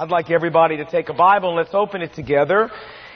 I'd 0.00 0.10
like 0.10 0.30
everybody 0.30 0.76
to 0.76 0.84
take 0.84 1.08
a 1.08 1.12
Bible 1.12 1.48
and 1.48 1.56
let's 1.56 1.74
open 1.74 2.02
it 2.02 2.14
together 2.14 2.70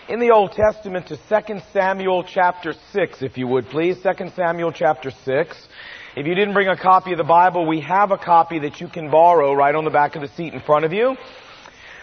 in 0.08 0.18
the 0.18 0.32
Old 0.32 0.50
Testament 0.50 1.06
to 1.06 1.16
2 1.16 1.60
Samuel 1.72 2.24
chapter 2.24 2.74
6, 2.90 3.22
if 3.22 3.38
you 3.38 3.46
would 3.46 3.66
please. 3.66 3.98
2 4.02 4.30
Samuel 4.34 4.72
chapter 4.72 5.12
6. 5.12 5.68
If 6.16 6.26
you 6.26 6.34
didn't 6.34 6.54
bring 6.54 6.66
a 6.66 6.76
copy 6.76 7.12
of 7.12 7.18
the 7.18 7.24
Bible, 7.24 7.68
we 7.68 7.82
have 7.82 8.10
a 8.10 8.18
copy 8.18 8.58
that 8.58 8.80
you 8.80 8.88
can 8.88 9.12
borrow 9.12 9.54
right 9.54 9.72
on 9.72 9.84
the 9.84 9.92
back 9.92 10.16
of 10.16 10.22
the 10.22 10.28
seat 10.34 10.54
in 10.54 10.60
front 10.60 10.84
of 10.84 10.92
you. 10.92 11.14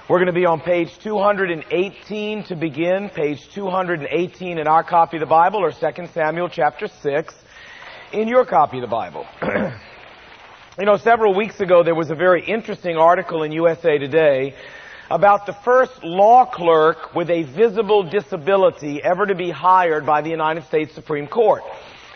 We're 0.09 0.19
going 0.19 0.27
to 0.27 0.39
be 0.39 0.45
on 0.45 0.61
page 0.61 0.97
218 0.99 2.45
to 2.45 2.55
begin, 2.55 3.09
page 3.09 3.49
218 3.53 4.59
in 4.59 4.65
our 4.65 4.85
copy 4.85 5.17
of 5.17 5.21
the 5.21 5.27
Bible, 5.27 5.59
or 5.59 5.73
2 5.73 6.07
Samuel 6.13 6.47
chapter 6.47 6.87
6 6.87 7.35
in 8.13 8.29
your 8.29 8.45
copy 8.45 8.77
of 8.77 8.83
the 8.83 8.87
Bible. 8.87 9.27
You 10.79 10.85
know, 10.85 10.95
several 10.95 11.35
weeks 11.35 11.59
ago 11.59 11.83
there 11.83 11.93
was 11.93 12.09
a 12.09 12.15
very 12.15 12.41
interesting 12.41 12.95
article 12.95 13.43
in 13.43 13.51
USA 13.51 13.97
Today 13.97 14.55
about 15.11 15.45
the 15.45 15.51
first 15.51 15.91
law 16.05 16.45
clerk 16.45 17.13
with 17.13 17.29
a 17.29 17.43
visible 17.43 18.03
disability 18.09 19.03
ever 19.03 19.25
to 19.25 19.35
be 19.35 19.51
hired 19.51 20.05
by 20.05 20.21
the 20.21 20.29
United 20.29 20.63
States 20.67 20.95
Supreme 20.95 21.27
Court. 21.27 21.63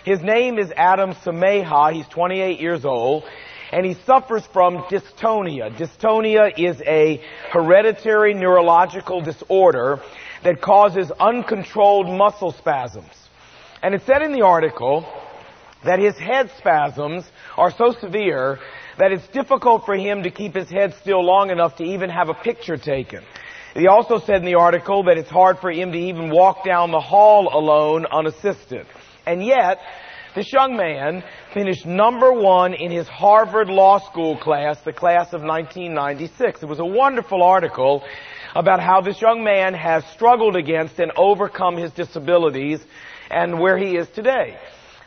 His 0.05 0.21
name 0.21 0.57
is 0.57 0.71
Adam 0.77 1.11
Samaha. 1.11 1.91
He's 1.91 2.07
28 2.07 2.61
years 2.61 2.85
old 2.85 3.25
and 3.73 3.85
he 3.85 3.95
suffers 4.05 4.45
from 4.53 4.77
dystonia. 4.83 5.75
Dystonia 5.77 6.57
is 6.57 6.81
a 6.87 7.21
hereditary 7.51 8.33
neurological 8.33 9.19
disorder 9.19 9.99
that 10.45 10.61
causes 10.61 11.11
uncontrolled 11.19 12.07
muscle 12.07 12.53
spasms. 12.53 13.11
And 13.81 13.93
it 13.93 14.03
said 14.05 14.21
in 14.21 14.31
the 14.31 14.43
article 14.43 15.05
that 15.83 15.99
his 15.99 16.17
head 16.17 16.49
spasms 16.57 17.25
are 17.57 17.71
so 17.71 17.95
severe 17.99 18.59
that 18.97 19.11
it's 19.11 19.27
difficult 19.29 19.85
for 19.85 19.95
him 19.95 20.23
to 20.23 20.31
keep 20.31 20.55
his 20.55 20.69
head 20.69 20.93
still 21.01 21.23
long 21.23 21.49
enough 21.49 21.75
to 21.77 21.83
even 21.83 22.09
have 22.09 22.29
a 22.29 22.33
picture 22.33 22.77
taken. 22.77 23.23
He 23.73 23.87
also 23.87 24.19
said 24.19 24.37
in 24.37 24.45
the 24.45 24.55
article 24.55 25.03
that 25.05 25.17
it's 25.17 25.29
hard 25.29 25.57
for 25.59 25.71
him 25.71 25.91
to 25.91 25.97
even 25.97 26.29
walk 26.29 26.63
down 26.63 26.91
the 26.91 26.99
hall 26.99 27.49
alone 27.51 28.05
unassisted. 28.05 28.85
And 29.25 29.43
yet, 29.43 29.79
this 30.35 30.51
young 30.51 30.75
man 30.75 31.23
finished 31.53 31.85
number 31.85 32.33
one 32.33 32.73
in 32.73 32.91
his 32.91 33.07
Harvard 33.07 33.69
Law 33.69 33.99
School 33.99 34.37
class, 34.37 34.79
the 34.81 34.93
class 34.93 35.27
of 35.33 35.41
1996. 35.41 36.61
It 36.61 36.65
was 36.67 36.79
a 36.79 36.85
wonderful 36.85 37.41
article 37.41 38.03
about 38.55 38.79
how 38.79 39.01
this 39.01 39.19
young 39.21 39.43
man 39.43 39.73
has 39.73 40.03
struggled 40.13 40.55
against 40.55 40.99
and 40.99 41.11
overcome 41.17 41.77
his 41.77 41.91
disabilities 41.91 42.79
and 43.31 43.59
where 43.59 43.77
he 43.77 43.95
is 43.95 44.07
today. 44.09 44.57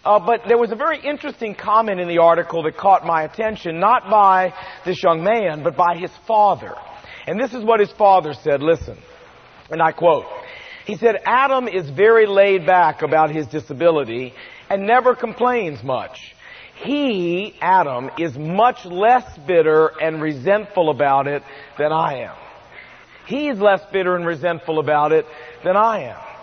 Uh, 0.06 0.20
but 0.24 0.42
there 0.46 0.56
was 0.56 0.70
a 0.70 0.76
very 0.76 1.00
interesting 1.00 1.52
comment 1.52 1.98
in 1.98 2.06
the 2.06 2.18
article 2.18 2.62
that 2.62 2.76
caught 2.76 3.04
my 3.04 3.24
attention, 3.24 3.80
not 3.80 4.08
by 4.08 4.54
this 4.84 5.02
young 5.02 5.24
man, 5.24 5.64
but 5.64 5.76
by 5.76 5.96
his 5.96 6.12
father. 6.28 6.76
And 7.26 7.40
this 7.40 7.52
is 7.52 7.64
what 7.64 7.80
his 7.80 7.90
father 7.90 8.32
said. 8.32 8.62
Listen, 8.62 8.96
and 9.68 9.82
I 9.82 9.90
quote. 9.90 10.26
He 10.84 10.96
said, 10.96 11.16
Adam 11.24 11.66
is 11.66 11.90
very 11.90 12.26
laid 12.26 12.64
back 12.64 13.02
about 13.02 13.32
his 13.32 13.48
disability 13.48 14.32
and 14.70 14.86
never 14.86 15.16
complains 15.16 15.82
much. 15.82 16.36
He, 16.76 17.56
Adam, 17.60 18.10
is 18.16 18.38
much 18.38 18.84
less 18.84 19.24
bitter 19.44 19.90
and 20.00 20.22
resentful 20.22 20.90
about 20.90 21.26
it 21.26 21.42
than 21.78 21.90
I 21.90 22.26
am. 22.26 22.36
He's 23.26 23.58
less 23.58 23.80
bitter 23.92 24.14
and 24.14 24.24
resentful 24.24 24.78
about 24.78 25.10
it 25.10 25.26
than 25.64 25.76
I 25.76 26.10
am. 26.10 26.35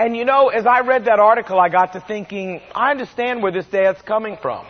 And 0.00 0.16
you 0.16 0.24
know, 0.24 0.48
as 0.48 0.64
I 0.64 0.80
read 0.80 1.04
that 1.04 1.18
article, 1.18 1.60
I 1.60 1.68
got 1.68 1.92
to 1.92 2.00
thinking, 2.00 2.62
I 2.74 2.90
understand 2.90 3.42
where 3.42 3.52
this 3.52 3.66
dad's 3.66 4.00
coming 4.00 4.38
from. 4.40 4.64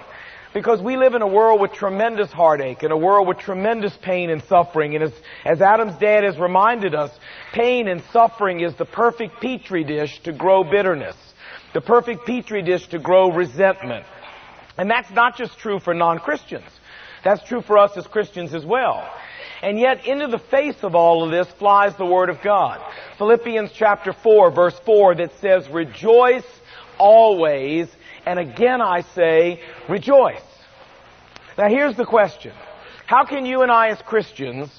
Because 0.52 0.82
we 0.82 0.96
live 0.96 1.14
in 1.14 1.22
a 1.22 1.28
world 1.28 1.60
with 1.60 1.72
tremendous 1.72 2.32
heartache, 2.32 2.82
and 2.82 2.92
a 2.92 2.96
world 2.96 3.28
with 3.28 3.38
tremendous 3.38 3.96
pain 4.02 4.30
and 4.30 4.42
suffering. 4.42 4.96
And 4.96 5.04
as, 5.04 5.12
as 5.44 5.62
Adam's 5.62 5.96
dad 6.00 6.24
has 6.24 6.36
reminded 6.36 6.96
us, 6.96 7.12
pain 7.52 7.86
and 7.86 8.02
suffering 8.12 8.58
is 8.58 8.74
the 8.74 8.84
perfect 8.84 9.40
petri 9.40 9.84
dish 9.84 10.20
to 10.24 10.32
grow 10.32 10.64
bitterness. 10.64 11.14
The 11.74 11.80
perfect 11.80 12.26
petri 12.26 12.62
dish 12.62 12.88
to 12.88 12.98
grow 12.98 13.30
resentment. 13.30 14.06
And 14.76 14.90
that's 14.90 15.12
not 15.12 15.36
just 15.36 15.56
true 15.58 15.78
for 15.78 15.94
non-Christians. 15.94 16.66
That's 17.22 17.44
true 17.44 17.62
for 17.62 17.78
us 17.78 17.96
as 17.96 18.04
Christians 18.08 18.52
as 18.52 18.66
well. 18.66 19.08
And 19.62 19.78
yet 19.78 20.06
into 20.06 20.26
the 20.26 20.38
face 20.38 20.82
of 20.82 20.94
all 20.94 21.24
of 21.24 21.30
this 21.30 21.48
flies 21.58 21.94
the 21.96 22.06
Word 22.06 22.30
of 22.30 22.40
God. 22.42 22.80
Philippians 23.18 23.72
chapter 23.72 24.12
4 24.12 24.50
verse 24.50 24.78
4 24.86 25.16
that 25.16 25.32
says, 25.40 25.68
rejoice 25.68 26.46
always, 26.98 27.88
and 28.26 28.38
again 28.38 28.80
I 28.80 29.02
say, 29.14 29.60
rejoice. 29.88 30.42
Now 31.58 31.68
here's 31.68 31.96
the 31.96 32.06
question. 32.06 32.52
How 33.06 33.24
can 33.24 33.44
you 33.44 33.62
and 33.62 33.72
I 33.72 33.88
as 33.88 34.00
Christians, 34.02 34.70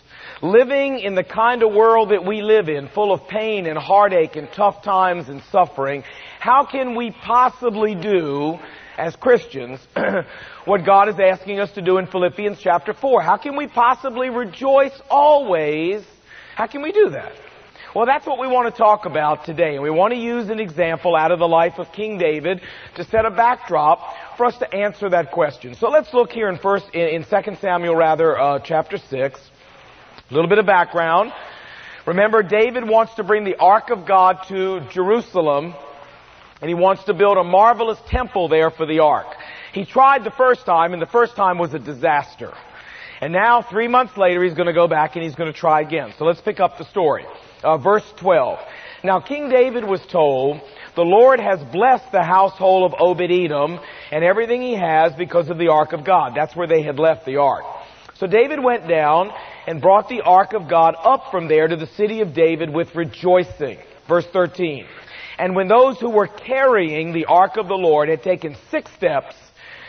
living 0.42 1.00
in 1.00 1.16
the 1.16 1.24
kind 1.24 1.64
of 1.64 1.74
world 1.74 2.10
that 2.12 2.26
we 2.26 2.42
live 2.42 2.70
in, 2.70 2.88
full 2.88 3.12
of 3.12 3.28
pain 3.28 3.66
and 3.66 3.78
heartache 3.78 4.36
and 4.36 4.52
tough 4.54 4.82
times 4.84 5.28
and 5.28 5.44
suffering, 5.52 6.04
how 6.40 6.66
can 6.66 6.96
we 6.96 7.12
possibly 7.12 7.94
do 7.94 8.58
as 8.98 9.16
Christians 9.16 9.80
what 10.66 10.86
God 10.86 11.10
is 11.10 11.20
asking 11.20 11.60
us 11.60 11.72
to 11.74 11.82
do 11.82 11.98
in 11.98 12.08
Philippians 12.08 12.60
chapter 12.60 12.94
4. 12.94 13.22
How 13.22 13.38
can 13.38 13.56
we 13.56 13.68
possibly 13.68 14.30
rejoice 14.30 15.00
always? 15.10 16.04
How 16.56 16.68
can 16.68 16.82
we 16.82 16.92
do 16.92 17.10
that? 17.12 17.34
Well, 17.94 18.06
that's 18.06 18.26
what 18.26 18.40
we 18.40 18.48
want 18.48 18.74
to 18.74 18.78
talk 18.78 19.06
about 19.06 19.44
today. 19.44 19.74
And 19.74 19.84
we 19.84 19.90
want 19.90 20.14
to 20.14 20.20
use 20.20 20.50
an 20.50 20.60
example 20.60 21.14
out 21.16 21.32
of 21.32 21.40
the 21.40 21.48
life 21.48 21.78
of 21.78 21.92
King 21.92 22.18
David 22.18 22.62
to 22.96 23.04
set 23.04 23.26
a 23.26 23.32
backdrop 23.32 24.00
for 24.38 24.46
us 24.46 24.58
to 24.60 24.74
answer 24.74 25.10
that 25.10 25.32
question. 25.32 25.76
So 25.76 25.90
let's 25.90 26.14
look 26.14 26.32
here 26.32 26.48
in 26.48 26.58
first, 26.58 26.86
in, 26.94 27.22
in 27.22 27.24
2 27.26 27.56
Samuel 27.60 27.96
rather, 27.96 28.40
uh, 28.40 28.60
chapter 28.60 28.98
6. 28.98 29.52
A 30.30 30.34
little 30.34 30.50
bit 30.50 30.58
of 30.58 30.66
background. 30.66 31.34
Remember, 32.06 32.42
David 32.42 32.88
wants 32.88 33.16
to 33.16 33.24
bring 33.24 33.44
the 33.44 33.58
Ark 33.58 33.90
of 33.90 34.06
God 34.06 34.38
to 34.48 34.80
Jerusalem 34.92 35.76
and 36.62 36.70
he 36.70 36.76
wants 36.76 37.04
to 37.06 37.14
build 37.14 37.38
a 37.38 37.44
marvelous 37.44 38.00
temple 38.08 38.48
there 38.48 38.70
for 38.70 38.86
the 38.86 39.00
ark. 39.00 39.28
He 39.74 39.86
tried 39.86 40.24
the 40.24 40.32
first 40.32 40.66
time, 40.66 40.94
and 40.94 41.02
the 41.02 41.08
first 41.08 41.36
time 41.36 41.58
was 41.58 41.74
a 41.74 41.80
disaster. 41.80 42.54
And 43.20 43.34
now, 43.34 43.62
three 43.62 43.88
months 43.88 44.18
later, 44.18 44.44
he's 44.44 44.54
going 44.54 44.68
to 44.68 44.74
go 44.74 44.88
back 44.88 45.16
and 45.16 45.24
he's 45.24 45.36
going 45.36 45.52
to 45.52 45.58
try 45.58 45.82
again. 45.82 46.14
So 46.18 46.26
let's 46.26 46.42
pick 46.42 46.60
up 46.60 46.78
the 46.78 46.86
story. 46.86 47.26
Uh, 47.64 47.78
verse 47.78 48.06
12. 48.18 48.60
Now, 49.04 49.20
King 49.20 49.50
David 49.50 49.84
was 49.84 50.02
told, 50.08 50.60
the 50.96 51.04
Lord 51.04 51.40
has 51.40 51.64
blessed 51.72 52.12
the 52.12 52.24
household 52.24 52.92
of 52.92 53.00
Obed-Edom 53.00 53.80
and 54.12 54.24
everything 54.24 54.62
he 54.62 54.74
has 54.74 55.14
because 55.14 55.50
of 55.50 55.58
the 55.58 55.70
ark 55.70 55.94
of 55.94 56.04
God. 56.04 56.34
That's 56.36 56.56
where 56.56 56.68
they 56.68 56.82
had 56.82 57.00
left 57.00 57.26
the 57.26 57.38
ark. 57.38 57.64
So 58.16 58.28
David 58.28 58.64
went 58.64 58.88
down 58.88 59.32
and 59.68 59.82
brought 59.82 60.10
the 60.10 60.22
ark 60.22 60.54
of 60.54 60.68
God 60.68 60.96
up 61.04 61.32
from 61.32 61.48
there 61.48 61.68
to 61.68 61.76
the 61.76 61.88
city 61.88 62.22
of 62.22 62.34
David 62.34 62.72
with 62.72 62.94
rejoicing. 62.96 63.78
Verse 64.08 64.28
13. 64.34 64.86
And 65.42 65.56
when 65.56 65.68
those 65.68 66.00
who 66.00 66.12
were 66.12 66.28
carrying 66.28 67.14
the 67.14 67.26
ark 67.26 67.58
of 67.58 67.68
the 67.68 67.74
Lord 67.74 68.10
had 68.10 68.22
taken 68.22 68.56
six 68.70 68.92
steps, 68.94 69.36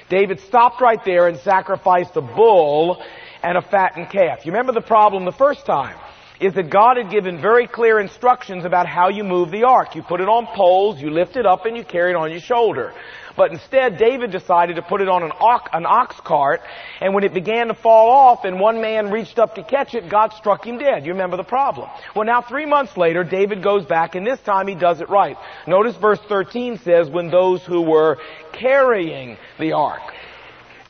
David 0.08 0.40
stopped 0.40 0.80
right 0.80 1.04
there 1.04 1.28
and 1.28 1.38
sacrificed 1.40 2.16
a 2.16 2.22
bull 2.22 3.02
and 3.42 3.58
a 3.58 3.60
fattened 3.60 4.08
calf. 4.08 4.46
You 4.46 4.52
remember 4.52 4.72
the 4.72 4.80
problem 4.80 5.26
the 5.26 5.30
first 5.30 5.66
time? 5.66 5.94
Is 6.42 6.54
that 6.54 6.70
God 6.70 6.97
had 6.97 7.08
given 7.08 7.41
very 7.41 7.69
clear 7.69 8.00
instructions 8.00 8.64
about 8.64 8.88
how 8.88 9.10
you 9.10 9.22
move 9.22 9.53
the 9.53 9.62
ark. 9.62 9.94
You 9.94 10.03
put 10.03 10.20
it 10.20 10.28
on 10.28 10.48
poles, 10.56 11.00
you 11.00 11.08
lift 11.08 11.36
it 11.36 11.47
up, 11.47 11.66
and 11.66 11.76
you 11.76 11.84
carry 11.84 12.10
it 12.10 12.16
on 12.16 12.32
your 12.32 12.41
shoulder. 12.41 12.92
But 13.36 13.53
instead, 13.53 13.97
David 13.97 14.32
decided 14.32 14.75
to 14.75 14.82
put 14.82 15.00
it 15.00 15.08
on 15.08 15.22
an 15.22 15.31
ox, 15.38 15.70
an 15.72 15.86
ox 15.86 16.16
cart, 16.20 16.60
and 17.00 17.14
when 17.14 17.22
it 17.22 17.32
began 17.32 17.69
to 17.69 17.75
fall 17.75 18.10
off 18.10 18.44
and 18.44 18.58
one 18.58 18.81
man 18.81 19.12
reached 19.12 19.38
up 19.38 19.54
to 19.54 19.62
catch 19.62 19.94
it, 19.94 20.10
God 20.10 20.32
struck 20.32 20.66
him 20.66 20.78
dead. 20.78 21.06
You 21.06 21.12
remember 21.12 21.36
the 21.36 21.44
problem. 21.44 21.88
Well, 22.16 22.26
now 22.26 22.42
three 22.42 22.66
months 22.66 22.97
later, 22.97 23.22
David 23.22 23.62
goes 23.62 23.86
back, 23.86 24.16
and 24.16 24.26
this 24.26 24.41
time 24.41 24.66
he 24.66 24.75
does 24.75 25.00
it 25.00 25.08
right. 25.08 25.36
Notice 25.69 25.97
verse 25.97 26.20
13 26.28 26.78
says, 26.78 27.08
when 27.08 27.31
those 27.31 27.62
who 27.64 27.82
were 27.82 28.19
carrying 28.52 29.36
the 29.60 29.75
ark. 29.75 30.02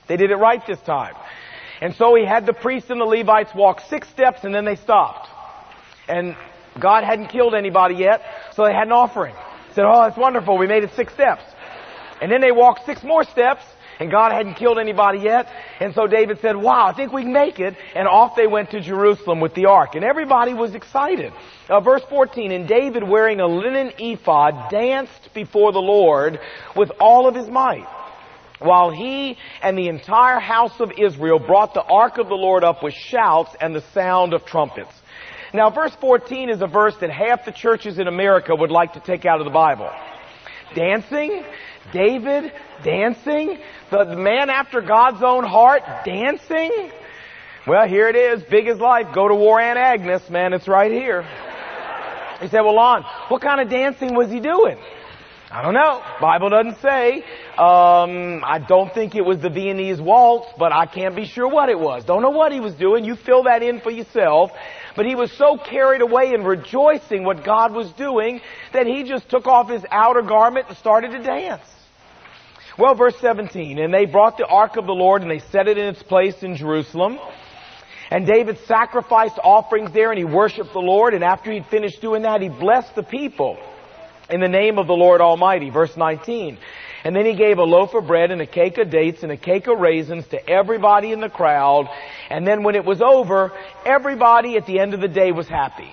They 0.08 0.16
did 0.16 0.30
it 0.30 0.36
right 0.36 0.66
this 0.66 0.80
time. 0.80 1.14
And 1.82 1.94
so 1.94 2.14
he 2.14 2.24
had 2.24 2.46
the 2.46 2.52
priests 2.52 2.91
and 2.91 3.00
the 3.00 3.04
Levites 3.04 3.54
walk 3.54 3.82
six 3.91 4.08
steps 4.08 4.44
and 4.44 4.54
then 4.54 4.64
they 4.64 4.76
stopped. 4.76 5.28
And 6.09 6.37
God 6.81 7.04
hadn't 7.04 7.28
killed 7.28 7.54
anybody 7.54 7.97
yet, 7.97 8.22
so 8.54 8.65
they 8.65 8.72
had 8.72 8.87
an 8.87 8.93
offering. 8.93 9.34
Said, 9.75 9.84
oh, 9.84 10.03
that's 10.03 10.16
wonderful. 10.16 10.59
We 10.59 10.66
made 10.66 10.84
it 10.84 10.91
six 10.95 11.13
steps. 11.15 11.43
And 12.21 12.31
then 12.31 12.41
they 12.41 12.53
walked 12.53 12.87
six 12.87 13.03
more 13.03 13.25
steps, 13.25 13.65
and 13.99 14.10
God 14.10 14.33
hadn't 14.33 14.54
killed 14.54 14.78
anybody 14.78 15.19
yet. 15.19 15.49
And 15.81 15.95
so 15.95 16.07
David 16.07 16.41
said, 16.41 16.57
wow, 16.57 16.87
I 16.87 16.93
think 16.93 17.13
we 17.13 17.22
can 17.22 17.33
make 17.33 17.59
it. 17.59 17.77
And 17.95 18.07
off 18.07 18.37
they 18.37 18.47
went 18.47 18.71
to 18.71 18.81
Jerusalem 18.81 19.41
with 19.41 19.54
the 19.54 19.66
ark. 19.66 19.95
And 19.95 20.04
everybody 20.04 20.54
was 20.54 20.75
excited. 20.75 21.33
Uh, 21.69 21.81
verse 21.81 22.03
14, 22.09 22.53
and 22.53 22.69
David 22.69 23.03
wearing 23.03 23.41
a 23.41 23.47
linen 23.47 23.93
ephod 23.99 24.71
danced 24.71 25.34
before 25.34 25.72
the 25.72 25.81
Lord 25.81 26.39
with 26.77 26.91
all 27.01 27.27
of 27.27 27.34
his 27.34 27.49
might. 27.49 27.87
While 28.60 28.91
he 28.91 29.37
and 29.60 29.77
the 29.77 29.89
entire 29.89 30.39
house 30.39 30.78
of 30.78 30.93
Israel 30.97 31.41
brought 31.41 31.75
the 31.75 31.83
ark 31.83 32.19
of 32.19 32.28
the 32.28 32.34
Lord 32.34 32.63
up 32.63 32.83
with 32.83 32.95
shouts 32.95 33.57
and 33.60 33.75
the 33.75 33.83
sound 33.93 34.34
of 34.34 34.45
trumpets. 34.45 34.93
Now 35.54 35.69
verse 35.71 35.95
14 36.01 36.49
is 36.49 36.63
a 36.63 36.66
verse 36.66 36.97
that 37.01 37.10
half 37.10 37.45
the 37.45 37.53
churches 37.53 37.99
in 37.99 38.09
America 38.09 38.54
would 38.54 38.71
like 38.71 38.95
to 38.95 39.01
take 39.01 39.27
out 39.27 39.41
of 39.41 39.45
the 39.45 39.51
Bible. 39.53 39.91
Dancing? 40.75 41.45
David 41.93 42.53
dancing? 42.83 43.59
The 43.91 44.16
man 44.16 44.49
after 44.49 44.81
God's 44.81 45.22
own 45.22 45.45
heart 45.45 45.83
dancing? 46.07 46.91
Well, 47.66 47.87
here 47.87 48.09
it 48.09 48.16
is, 48.16 48.43
big 48.45 48.66
as 48.66 48.78
life. 48.78 49.15
Go 49.15 49.28
to 49.28 49.34
war, 49.34 49.60
Aunt 49.60 49.78
Agnes, 49.78 50.28
man, 50.31 50.53
it's 50.53 50.66
right 50.66 50.91
here. 50.91 51.22
He 52.41 52.49
said, 52.49 52.63
well, 52.63 52.75
Lon, 52.75 53.04
what 53.28 53.43
kind 53.43 53.60
of 53.60 53.69
dancing 53.69 54.15
was 54.15 54.31
he 54.31 54.41
doing? 54.41 54.78
I 55.51 55.60
don't 55.60 55.75
know. 55.75 56.03
Bible 56.19 56.49
doesn't 56.49 56.81
say. 56.81 57.19
Um, 57.59 58.43
I 58.43 58.59
don't 58.66 58.93
think 58.95 59.15
it 59.15 59.21
was 59.21 59.39
the 59.41 59.51
Viennese 59.51 60.01
waltz, 60.01 60.49
but 60.59 60.72
I 60.72 60.87
can't 60.87 61.15
be 61.15 61.27
sure 61.27 61.47
what 61.47 61.69
it 61.69 61.78
was. 61.78 62.04
Don't 62.04 62.22
know 62.22 62.31
what 62.31 62.53
he 62.53 62.60
was 62.60 62.75
doing. 62.75 63.04
You 63.04 63.16
fill 63.16 63.43
that 63.43 63.63
in 63.63 63.81
for 63.81 63.91
yourself. 63.91 64.51
But 64.94 65.06
he 65.06 65.15
was 65.15 65.33
so 65.33 65.56
carried 65.56 66.03
away 66.03 66.34
in 66.34 66.44
rejoicing 66.44 67.24
what 67.24 67.44
God 67.44 67.72
was 67.72 67.91
doing 67.92 68.41
that 68.72 68.86
he 68.86 69.04
just 69.04 69.28
took 69.28 69.47
off 69.47 69.71
his 69.71 69.84
outer 69.91 70.22
garment 70.22 70.68
and 70.68 70.77
started 70.77 71.12
to 71.12 71.22
dance. 71.22 71.65
Well, 72.78 72.94
verse 72.94 73.16
17, 73.21 73.78
and 73.78 73.92
they 73.92 74.06
brought 74.06 74.39
the 74.39 74.47
ark 74.47 74.77
of 74.77 74.86
the 74.86 74.92
Lord 74.92 75.22
and 75.22 75.30
they 75.30 75.41
set 75.41 75.68
it 75.68 75.77
in 75.78 75.86
its 75.86 76.03
place 76.03 76.42
in 76.42 76.56
Jerusalem. 76.56 77.18
And 78.10 78.27
David 78.27 78.59
sacrificed 78.66 79.39
offerings 79.42 79.91
there 79.92 80.10
and 80.10 80.18
he 80.18 80.24
worshiped 80.24 80.72
the 80.72 80.80
Lord. 80.80 81.15
And 81.15 81.24
after 81.24 81.50
he'd 81.50 81.66
finished 81.66 82.00
doing 82.00 82.22
that, 82.22 82.42
he 82.42 82.48
blessed 82.48 82.94
the 82.94 83.03
people 83.03 83.59
in 84.28 84.41
the 84.41 84.48
name 84.48 84.78
of 84.78 84.86
the 84.86 84.94
Lord 84.94 85.21
Almighty. 85.21 85.71
Verse 85.71 85.97
19. 85.97 86.59
And 87.04 87.16
then 87.16 87.27
he 87.27 87.34
gave 87.34 87.59
a 87.59 87.65
loaf 87.65 87.95
of 87.95 88.07
bread 88.07 88.31
and 88.31 88.41
a 88.41 88.47
cake 88.47 88.78
of 88.78 88.91
dates 88.91 89.22
and 89.22 89.33
a 89.33 89.37
cake 89.37 89.66
of 89.66 89.78
raisins 89.78 90.27
to 90.28 90.49
everybody 90.49 91.13
in 91.13 91.21
the 91.21 91.28
crowd. 91.28 91.89
And 92.31 92.47
then 92.47 92.63
when 92.63 92.77
it 92.77 92.84
was 92.84 93.03
over, 93.03 93.53
everybody 93.84 94.57
at 94.57 94.66
the 94.66 94.78
end 94.78 94.95
of 94.95 95.01
the 95.01 95.09
day 95.09 95.33
was 95.33 95.49
happy. 95.49 95.93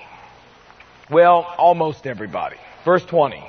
Well, 1.09 1.47
almost 1.57 2.05
everybody. 2.05 2.57
Verse 2.85 3.03
20. 3.05 3.43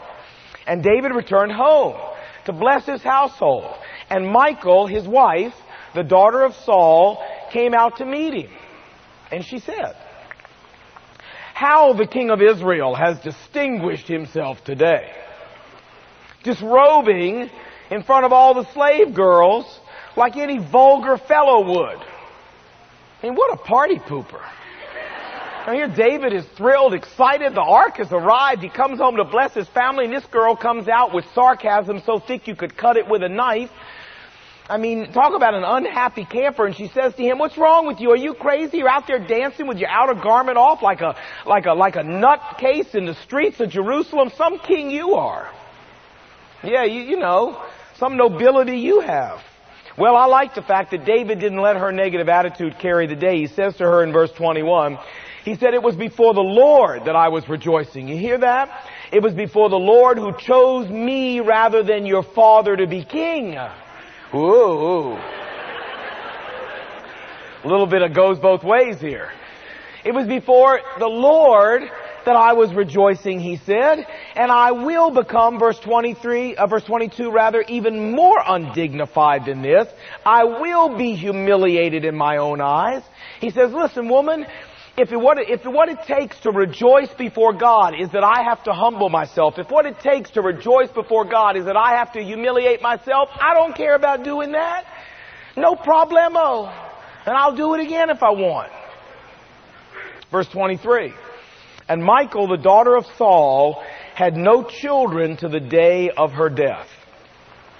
And 0.66 0.82
David 0.82 1.14
returned 1.14 1.52
home 1.52 2.00
to 2.46 2.52
bless 2.52 2.86
his 2.86 3.02
household. 3.02 3.74
And 4.08 4.32
Michal, 4.32 4.86
his 4.86 5.06
wife, 5.06 5.54
the 5.94 6.02
daughter 6.02 6.42
of 6.42 6.54
Saul, 6.64 7.22
came 7.52 7.74
out 7.74 7.98
to 7.98 8.06
meet 8.06 8.32
him. 8.32 8.50
And 9.30 9.44
she 9.44 9.58
said, 9.58 9.96
How 11.52 11.92
the 11.92 12.06
king 12.06 12.30
of 12.30 12.40
Israel 12.40 12.94
has 12.94 13.20
distinguished 13.20 14.08
himself 14.08 14.64
today. 14.64 15.12
Disrobing 16.42 17.50
in 17.90 18.02
front 18.02 18.24
of 18.24 18.32
all 18.32 18.54
the 18.54 18.72
slave 18.72 19.14
girls 19.14 19.80
like 20.16 20.36
any 20.36 20.58
vulgar 20.58 21.16
fellow 21.16 21.66
would. 21.66 21.98
I 21.98 23.26
mean, 23.26 23.34
what 23.34 23.52
a 23.52 23.56
party 23.56 23.98
pooper. 23.98 24.42
Now 25.66 25.74
here 25.74 25.88
David 25.88 26.32
is 26.32 26.44
thrilled, 26.56 26.94
excited, 26.94 27.54
the 27.54 27.60
ark 27.60 27.98
has 27.98 28.10
arrived, 28.10 28.62
he 28.62 28.70
comes 28.70 28.98
home 28.98 29.16
to 29.16 29.24
bless 29.24 29.52
his 29.52 29.68
family, 29.68 30.06
and 30.06 30.14
this 30.14 30.24
girl 30.26 30.56
comes 30.56 30.88
out 30.88 31.14
with 31.14 31.26
sarcasm 31.34 32.00
so 32.06 32.18
thick 32.18 32.48
you 32.48 32.56
could 32.56 32.76
cut 32.76 32.96
it 32.96 33.06
with 33.06 33.22
a 33.22 33.28
knife. 33.28 33.70
I 34.70 34.78
mean, 34.78 35.12
talk 35.12 35.34
about 35.34 35.54
an 35.54 35.64
unhappy 35.64 36.24
camper. 36.24 36.64
And 36.64 36.76
she 36.76 36.86
says 36.88 37.12
to 37.16 37.22
him, 37.22 37.38
what's 37.38 37.58
wrong 37.58 37.88
with 37.88 38.00
you? 38.00 38.12
Are 38.12 38.16
you 38.16 38.34
crazy? 38.34 38.78
You're 38.78 38.88
out 38.88 39.06
there 39.08 39.18
dancing 39.18 39.66
with 39.66 39.78
your 39.78 39.90
outer 39.90 40.14
garment 40.14 40.58
off 40.58 40.80
like 40.80 41.00
a, 41.00 41.16
like 41.44 41.66
a, 41.66 41.72
like 41.72 41.96
a 41.96 42.02
nutcase 42.02 42.94
in 42.94 43.04
the 43.04 43.14
streets 43.14 43.58
of 43.58 43.68
Jerusalem. 43.68 44.30
Some 44.36 44.60
king 44.60 44.90
you 44.90 45.14
are. 45.14 45.50
Yeah, 46.62 46.84
you, 46.84 47.02
you 47.02 47.18
know, 47.18 47.62
some 47.96 48.16
nobility 48.16 48.78
you 48.78 49.00
have. 49.00 49.40
Well, 49.96 50.16
I 50.16 50.26
like 50.26 50.54
the 50.54 50.62
fact 50.62 50.92
that 50.92 51.04
David 51.04 51.40
didn't 51.40 51.60
let 51.60 51.76
her 51.76 51.92
negative 51.92 52.28
attitude 52.28 52.78
carry 52.78 53.06
the 53.06 53.16
day. 53.16 53.38
He 53.38 53.46
says 53.48 53.76
to 53.76 53.84
her 53.84 54.02
in 54.02 54.12
verse 54.12 54.32
21, 54.32 54.98
he 55.44 55.56
said, 55.56 55.74
it 55.74 55.82
was 55.82 55.96
before 55.96 56.34
the 56.34 56.40
Lord 56.40 57.06
that 57.06 57.16
I 57.16 57.28
was 57.28 57.48
rejoicing. 57.48 58.08
You 58.08 58.16
hear 58.16 58.38
that? 58.38 58.88
It 59.12 59.22
was 59.22 59.34
before 59.34 59.68
the 59.68 59.78
Lord 59.78 60.18
who 60.18 60.32
chose 60.38 60.88
me 60.88 61.40
rather 61.40 61.82
than 61.82 62.06
your 62.06 62.22
father 62.22 62.76
to 62.76 62.86
be 62.86 63.04
king. 63.04 63.58
Ooh. 64.34 65.18
A 67.62 67.68
little 67.68 67.86
bit 67.86 68.02
of 68.02 68.14
goes 68.14 68.38
both 68.38 68.62
ways 68.62 69.00
here. 69.00 69.30
It 70.04 70.12
was 70.12 70.26
before 70.26 70.80
the 70.98 71.08
Lord 71.08 71.82
that 72.24 72.36
I 72.36 72.52
was 72.52 72.72
rejoicing, 72.74 73.40
he 73.40 73.56
said, 73.56 74.06
and 74.34 74.50
I 74.50 74.72
will 74.72 75.10
become, 75.10 75.58
verse 75.58 75.78
23, 75.80 76.56
uh, 76.56 76.66
verse 76.66 76.84
22 76.84 77.30
rather, 77.30 77.62
even 77.68 78.12
more 78.12 78.38
undignified 78.46 79.46
than 79.46 79.62
this. 79.62 79.88
I 80.24 80.44
will 80.44 80.96
be 80.96 81.14
humiliated 81.14 82.04
in 82.04 82.16
my 82.16 82.36
own 82.38 82.60
eyes. 82.60 83.02
He 83.40 83.50
says, 83.50 83.72
listen 83.72 84.08
woman, 84.08 84.46
if 84.96 85.12
it, 85.12 85.16
what 85.16 85.38
it, 85.38 85.48
if 85.48 85.64
what 85.64 85.88
it 85.88 85.98
takes 86.06 86.38
to 86.40 86.50
rejoice 86.50 87.12
before 87.14 87.52
God 87.52 87.94
is 87.98 88.10
that 88.10 88.24
I 88.24 88.42
have 88.42 88.62
to 88.64 88.72
humble 88.72 89.08
myself, 89.08 89.58
if 89.58 89.70
what 89.70 89.86
it 89.86 89.98
takes 90.00 90.30
to 90.32 90.42
rejoice 90.42 90.90
before 90.90 91.24
God 91.24 91.56
is 91.56 91.64
that 91.64 91.76
I 91.76 91.96
have 91.96 92.12
to 92.12 92.22
humiliate 92.22 92.82
myself, 92.82 93.30
I 93.32 93.54
don't 93.54 93.74
care 93.74 93.94
about 93.94 94.24
doing 94.24 94.52
that. 94.52 94.84
No 95.56 95.74
problemo. 95.74 96.70
And 97.24 97.36
I'll 97.36 97.56
do 97.56 97.74
it 97.74 97.80
again 97.80 98.10
if 98.10 98.22
I 98.22 98.30
want. 98.30 98.70
Verse 100.30 100.48
23. 100.48 101.12
And 101.90 102.04
Michal, 102.04 102.46
the 102.46 102.56
daughter 102.56 102.94
of 102.94 103.04
Saul, 103.18 103.82
had 104.14 104.36
no 104.36 104.62
children 104.62 105.36
to 105.38 105.48
the 105.48 105.58
day 105.58 106.08
of 106.16 106.30
her 106.30 106.48
death. 106.48 106.86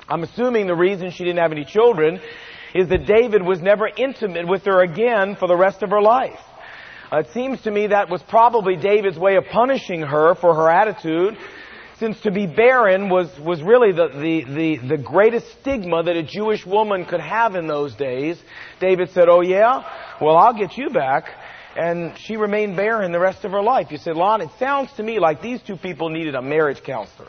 I'm 0.08 0.24
assuming 0.24 0.66
the 0.66 0.74
reason 0.74 1.12
she 1.12 1.22
didn't 1.22 1.38
have 1.38 1.52
any 1.52 1.64
children 1.64 2.20
is 2.74 2.88
that 2.88 3.06
David 3.06 3.40
was 3.40 3.62
never 3.62 3.88
intimate 3.96 4.48
with 4.48 4.64
her 4.64 4.82
again 4.82 5.36
for 5.36 5.46
the 5.46 5.54
rest 5.54 5.84
of 5.84 5.90
her 5.90 6.02
life. 6.02 6.40
Uh, 7.12 7.18
it 7.18 7.28
seems 7.32 7.62
to 7.62 7.70
me 7.70 7.86
that 7.86 8.10
was 8.10 8.20
probably 8.24 8.74
David's 8.74 9.16
way 9.16 9.36
of 9.36 9.44
punishing 9.52 10.02
her 10.02 10.34
for 10.34 10.56
her 10.56 10.68
attitude, 10.68 11.38
since 12.00 12.20
to 12.22 12.32
be 12.32 12.48
barren 12.48 13.10
was, 13.10 13.28
was 13.38 13.62
really 13.62 13.92
the, 13.92 14.08
the, 14.08 14.44
the, 14.52 14.96
the 14.96 14.98
greatest 15.00 15.46
stigma 15.60 16.02
that 16.02 16.16
a 16.16 16.24
Jewish 16.24 16.66
woman 16.66 17.04
could 17.04 17.20
have 17.20 17.54
in 17.54 17.68
those 17.68 17.94
days. 17.94 18.42
David 18.80 19.10
said, 19.10 19.28
oh 19.28 19.40
yeah? 19.40 19.84
Well, 20.20 20.36
I'll 20.36 20.58
get 20.58 20.76
you 20.76 20.90
back. 20.90 21.26
And 21.76 22.19
she 22.19 22.37
remained 22.37 22.76
barren 22.76 23.12
the 23.12 23.20
rest 23.20 23.44
of 23.44 23.52
her 23.52 23.62
life. 23.62 23.90
You 23.90 23.99
said, 23.99 24.17
Lon, 24.17 24.40
it 24.40 24.50
sounds 24.58 24.93
to 24.94 25.02
me 25.02 25.20
like 25.20 25.40
these 25.40 25.62
two 25.62 25.76
people 25.76 26.08
needed 26.08 26.34
a 26.34 26.43
marriage 26.43 26.82
counselor. 26.82 27.28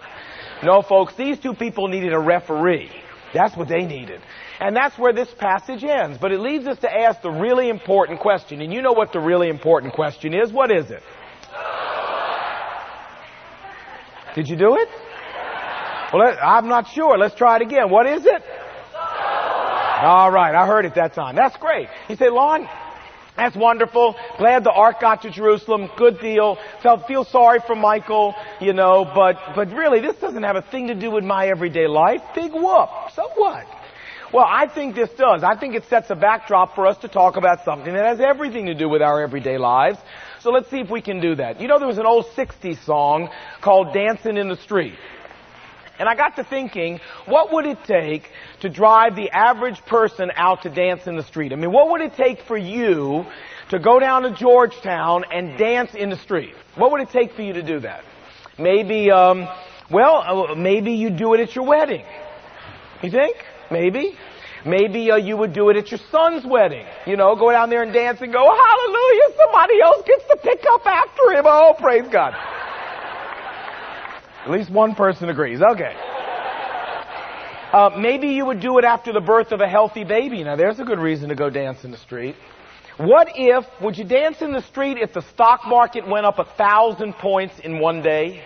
No, 0.64 0.82
folks, 0.82 1.16
these 1.16 1.40
two 1.40 1.54
people 1.54 1.88
needed 1.88 2.14
a 2.14 2.20
referee. 2.20 2.92
That's 3.34 3.56
what 3.56 3.68
they 3.68 3.86
needed. 3.86 4.22
And 4.60 4.76
that's 4.76 4.98
where 4.98 5.14
this 5.14 5.30
passage 5.38 5.84
ends. 5.84 6.18
But 6.20 6.32
it 6.32 6.40
leads 6.40 6.68
us 6.68 6.80
to 6.80 6.92
ask 6.92 7.22
the 7.22 7.32
really 7.32 7.70
important 7.70 8.20
question. 8.20 8.62
And 8.62 8.74
you 8.74 8.82
know 8.82 8.94
what 8.94 9.14
the 9.14 9.20
really 9.20 9.50
important 9.50 9.94
question 9.94 10.34
is. 10.34 10.52
What 10.52 10.72
is 10.72 10.92
it? 10.92 11.02
Did 14.36 14.48
you 14.48 14.56
do 14.56 14.76
it? 14.76 14.88
Well, 16.14 16.38
I'm 16.44 16.68
not 16.68 16.88
sure. 16.90 17.18
Let's 17.18 17.36
try 17.36 17.58
it 17.58 17.62
again. 17.62 17.90
What 17.90 18.06
is 18.06 18.26
it? 18.26 18.44
All 20.04 20.32
right. 20.32 20.54
I 20.56 20.66
heard 20.68 20.86
it 20.86 20.96
that 20.96 21.14
time. 21.14 21.36
That's 21.36 21.56
great. 21.58 21.88
You 22.10 22.16
say, 22.16 22.30
Lon, 22.30 22.68
that's 23.38 23.56
wonderful. 23.56 24.16
Glad 24.38 24.64
the 24.64 24.72
ark 24.72 25.00
got 25.00 25.22
to 25.24 25.32
Jerusalem. 25.32 25.90
Good 25.98 26.20
deal. 26.20 26.58
Felt 26.84 27.08
feel 27.08 27.24
sorry 27.24 27.60
for 27.66 27.76
Michal, 27.76 28.36
you 28.60 28.74
know, 28.74 29.06
but 29.06 29.38
but 29.56 29.72
really 29.72 30.02
this 30.02 30.18
doesn't 30.18 30.44
have 30.44 30.56
a 30.56 30.62
thing 30.62 30.88
to 30.88 30.96
do 30.96 31.12
with 31.12 31.24
my 31.24 31.48
everyday 31.48 31.88
life. 31.88 32.22
Big 32.36 32.52
whoop. 32.52 32.90
So 33.16 33.30
what? 33.36 33.66
Well, 34.34 34.46
I 34.48 34.68
think 34.74 34.96
this 34.96 35.10
does. 35.18 35.44
I 35.44 35.58
think 35.58 35.76
it 35.76 35.84
sets 35.90 36.10
a 36.10 36.16
backdrop 36.16 36.74
for 36.74 36.88
us 36.88 36.98
to 37.00 37.10
talk 37.10 37.36
about 37.36 37.66
something 37.66 37.94
that 37.94 38.06
has 38.06 38.22
everything 38.22 38.68
to 38.68 38.74
do 38.74 38.88
with 38.88 39.02
our 39.02 39.22
everyday 39.22 39.58
lives. 39.58 40.00
So 40.40 40.52
let's 40.52 40.70
see 40.70 40.80
if 40.80 40.90
we 40.90 41.02
can 41.02 41.20
do 41.20 41.36
that. 41.36 41.60
You 41.60 41.68
know, 41.68 41.80
there 41.80 41.88
was 41.88 41.98
an 41.98 42.06
old 42.06 42.28
60s 42.38 42.84
song 42.86 43.30
called 43.62 43.94
Dancing 43.94 44.38
in 44.38 44.48
the 44.48 44.56
Street. 44.56 44.96
And 46.02 46.10
I 46.10 46.16
got 46.16 46.38
to 46.38 46.44
thinking, 46.44 47.00
what 47.28 47.54
would 47.54 47.68
it 47.68 47.84
take 47.84 48.28
to 48.62 48.70
drive 48.70 49.16
the 49.16 49.30
average 49.30 49.80
person 49.86 50.32
out 50.36 50.64
to 50.64 50.70
dance 50.72 51.06
in 51.06 51.16
the 51.16 51.22
street? 51.22 51.54
I 51.54 51.56
mean, 51.58 51.72
what 51.72 51.92
would 51.92 52.02
it 52.02 52.16
take 52.16 52.42
for 52.42 52.58
you 52.58 53.28
to 53.70 53.78
go 53.78 54.00
down 54.00 54.24
to 54.24 54.32
Georgetown 54.32 55.26
and 55.32 55.60
dance 55.60 55.94
in 55.94 56.10
the 56.10 56.18
street? 56.18 56.56
What 56.74 56.92
would 56.92 57.02
it 57.02 57.12
take 57.12 57.34
for 57.34 57.44
you 57.44 57.54
to 57.54 57.62
do 57.62 57.82
that? 57.82 58.04
Maybe, 58.58 59.12
um, 59.12 59.48
well, 59.92 60.24
uh, 60.50 60.56
maybe 60.56 60.94
you 60.94 61.12
do 61.12 61.36
it 61.36 61.40
at 61.40 61.56
your 61.56 61.68
wedding. 61.68 62.04
You 63.04 63.12
think? 63.12 63.36
Maybe. 63.70 64.18
Maybe 64.66 65.12
uh, 65.12 65.18
you 65.18 65.38
would 65.38 65.54
do 65.54 65.70
it 65.70 65.78
at 65.78 65.92
your 65.92 66.00
son's 66.10 66.44
wedding. 66.44 66.88
You 67.06 67.16
know, 67.16 67.36
go 67.36 67.52
down 67.52 67.70
there 67.70 67.84
and 67.84 67.94
dance 67.94 68.22
and 68.22 68.34
go, 68.34 68.40
hallelujah, 68.40 69.38
somebody 69.38 69.80
else 69.84 70.02
gets 70.08 70.24
to 70.30 70.38
pick 70.42 70.66
up 70.68 70.84
after 70.84 71.34
him. 71.34 71.46
Oh, 71.46 71.76
praise 71.78 72.08
God. 72.12 72.34
At 74.44 74.50
least 74.50 74.70
one 74.72 74.96
person 74.96 75.30
agrees. 75.30 75.62
Okay. 75.62 75.96
Uh, 77.72 77.92
maybe 77.98 78.30
you 78.30 78.46
would 78.46 78.60
do 78.60 78.78
it 78.80 78.84
after 78.84 79.14
the 79.14 79.22
birth 79.22 79.52
of 79.52 79.62
a 79.62 79.68
healthy 79.68 80.04
baby. 80.04 80.44
Now, 80.44 80.56
there's 80.56 80.80
a 80.80 80.84
good 80.84 81.00
reason 81.00 81.30
to 81.30 81.36
go 81.36 81.50
dance 81.50 81.86
in 81.86 81.92
the 81.92 81.98
street. 81.98 82.36
What 82.98 83.30
if, 83.36 83.66
would 83.82 83.98
you 83.98 84.04
dance 84.04 84.42
in 84.42 84.52
the 84.52 84.62
street 84.62 84.98
if 84.98 85.14
the 85.14 85.22
stock 85.22 85.62
market 85.66 86.08
went 86.08 86.26
up 86.26 86.40
a 86.40 86.44
thousand 86.44 87.14
points 87.14 87.60
in 87.64 87.80
one 87.80 88.02
day? 88.02 88.44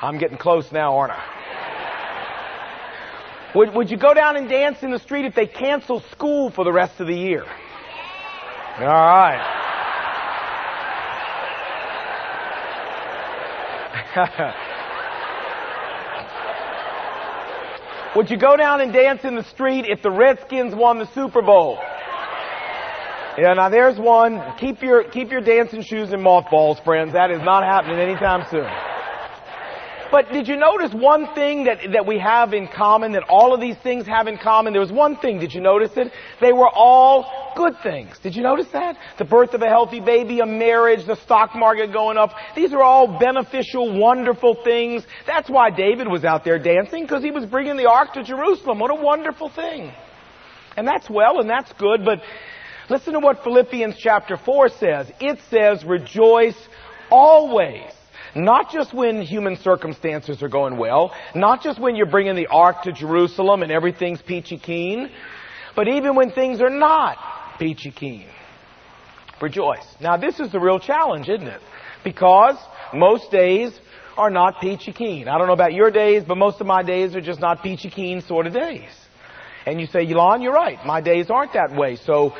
I'm 0.00 0.18
getting 0.18 0.36
close 0.36 0.72
now, 0.72 0.96
aren't 0.96 1.12
I? 1.12 1.22
Would, 3.54 3.74
would 3.74 3.90
you 3.90 3.98
go 3.98 4.14
down 4.14 4.36
and 4.36 4.48
dance 4.48 4.82
in 4.82 4.90
the 4.90 4.98
street 4.98 5.26
if 5.26 5.34
they 5.34 5.46
cancel 5.46 6.00
school 6.10 6.50
for 6.50 6.64
the 6.64 6.72
rest 6.72 6.98
of 7.00 7.06
the 7.06 7.14
year? 7.14 7.44
All 8.78 8.86
right. 8.86 9.61
Would 18.14 18.30
you 18.30 18.36
go 18.36 18.56
down 18.56 18.82
and 18.82 18.92
dance 18.92 19.24
in 19.24 19.36
the 19.36 19.44
street 19.44 19.86
if 19.88 20.02
the 20.02 20.10
Redskins 20.10 20.74
won 20.74 20.98
the 20.98 21.06
Super 21.14 21.40
Bowl? 21.40 21.78
Yeah, 23.38 23.54
now 23.54 23.70
there's 23.70 23.98
one. 23.98 24.42
Keep 24.58 24.82
your, 24.82 25.04
keep 25.04 25.30
your 25.30 25.40
dancing 25.40 25.80
shoes 25.80 26.12
in 26.12 26.20
mothballs, 26.20 26.78
friends. 26.80 27.14
That 27.14 27.30
is 27.30 27.40
not 27.42 27.64
happening 27.64 27.98
anytime 27.98 28.44
soon. 28.50 28.68
But 30.12 30.30
did 30.30 30.46
you 30.46 30.56
notice 30.56 30.92
one 30.92 31.34
thing 31.34 31.64
that, 31.64 31.78
that 31.94 32.06
we 32.06 32.18
have 32.18 32.52
in 32.52 32.68
common, 32.68 33.12
that 33.12 33.22
all 33.30 33.54
of 33.54 33.62
these 33.62 33.78
things 33.78 34.06
have 34.06 34.26
in 34.26 34.36
common? 34.36 34.74
There 34.74 34.80
was 34.82 34.92
one 34.92 35.16
thing, 35.16 35.40
did 35.40 35.54
you 35.54 35.62
notice 35.62 35.92
it? 35.96 36.12
They 36.38 36.52
were 36.52 36.68
all 36.68 37.54
good 37.56 37.72
things. 37.82 38.18
Did 38.22 38.36
you 38.36 38.42
notice 38.42 38.66
that? 38.74 38.98
The 39.16 39.24
birth 39.24 39.54
of 39.54 39.62
a 39.62 39.68
healthy 39.68 40.00
baby, 40.00 40.40
a 40.40 40.46
marriage, 40.46 41.06
the 41.06 41.16
stock 41.16 41.54
market 41.54 41.94
going 41.94 42.18
up. 42.18 42.34
These 42.54 42.74
are 42.74 42.82
all 42.82 43.18
beneficial, 43.18 43.98
wonderful 43.98 44.58
things. 44.62 45.02
That's 45.26 45.48
why 45.48 45.70
David 45.70 46.08
was 46.08 46.26
out 46.26 46.44
there 46.44 46.58
dancing, 46.58 47.04
because 47.04 47.22
he 47.22 47.30
was 47.30 47.46
bringing 47.46 47.78
the 47.78 47.88
ark 47.88 48.12
to 48.12 48.22
Jerusalem. 48.22 48.80
What 48.80 48.90
a 48.90 49.02
wonderful 49.02 49.48
thing. 49.48 49.94
And 50.76 50.86
that's 50.86 51.08
well 51.08 51.40
and 51.40 51.48
that's 51.48 51.72
good, 51.78 52.04
but 52.04 52.20
listen 52.90 53.14
to 53.14 53.18
what 53.18 53.42
Philippians 53.42 53.96
chapter 53.96 54.36
4 54.36 54.68
says. 54.68 55.10
It 55.20 55.38
says, 55.48 55.84
rejoice 55.84 56.56
always. 57.10 57.90
Not 58.34 58.70
just 58.70 58.94
when 58.94 59.20
human 59.20 59.56
circumstances 59.56 60.42
are 60.42 60.48
going 60.48 60.78
well, 60.78 61.14
not 61.34 61.62
just 61.62 61.78
when 61.78 61.96
you're 61.96 62.06
bringing 62.06 62.34
the 62.34 62.46
ark 62.46 62.82
to 62.84 62.92
Jerusalem 62.92 63.62
and 63.62 63.70
everything's 63.70 64.22
peachy 64.22 64.58
keen, 64.58 65.10
but 65.76 65.88
even 65.88 66.14
when 66.14 66.30
things 66.30 66.60
are 66.60 66.70
not 66.70 67.18
peachy 67.58 67.90
keen. 67.90 68.26
Rejoice. 69.40 69.84
Now 70.00 70.16
this 70.16 70.40
is 70.40 70.50
the 70.52 70.60
real 70.60 70.78
challenge, 70.78 71.28
isn't 71.28 71.46
it? 71.46 71.60
Because 72.04 72.56
most 72.94 73.30
days 73.30 73.78
are 74.16 74.30
not 74.30 74.60
peachy 74.60 74.92
keen. 74.92 75.28
I 75.28 75.36
don't 75.36 75.46
know 75.46 75.52
about 75.52 75.72
your 75.72 75.90
days, 75.90 76.22
but 76.26 76.36
most 76.36 76.60
of 76.60 76.66
my 76.66 76.82
days 76.82 77.14
are 77.14 77.20
just 77.20 77.40
not 77.40 77.62
peachy 77.62 77.90
keen 77.90 78.20
sort 78.22 78.46
of 78.46 78.52
days. 78.52 78.90
And 79.66 79.80
you 79.80 79.86
say, 79.86 80.06
Elon, 80.10 80.42
you're 80.42 80.52
right. 80.52 80.78
My 80.84 81.00
days 81.00 81.30
aren't 81.30 81.52
that 81.52 81.74
way. 81.74 81.96
So 81.96 82.34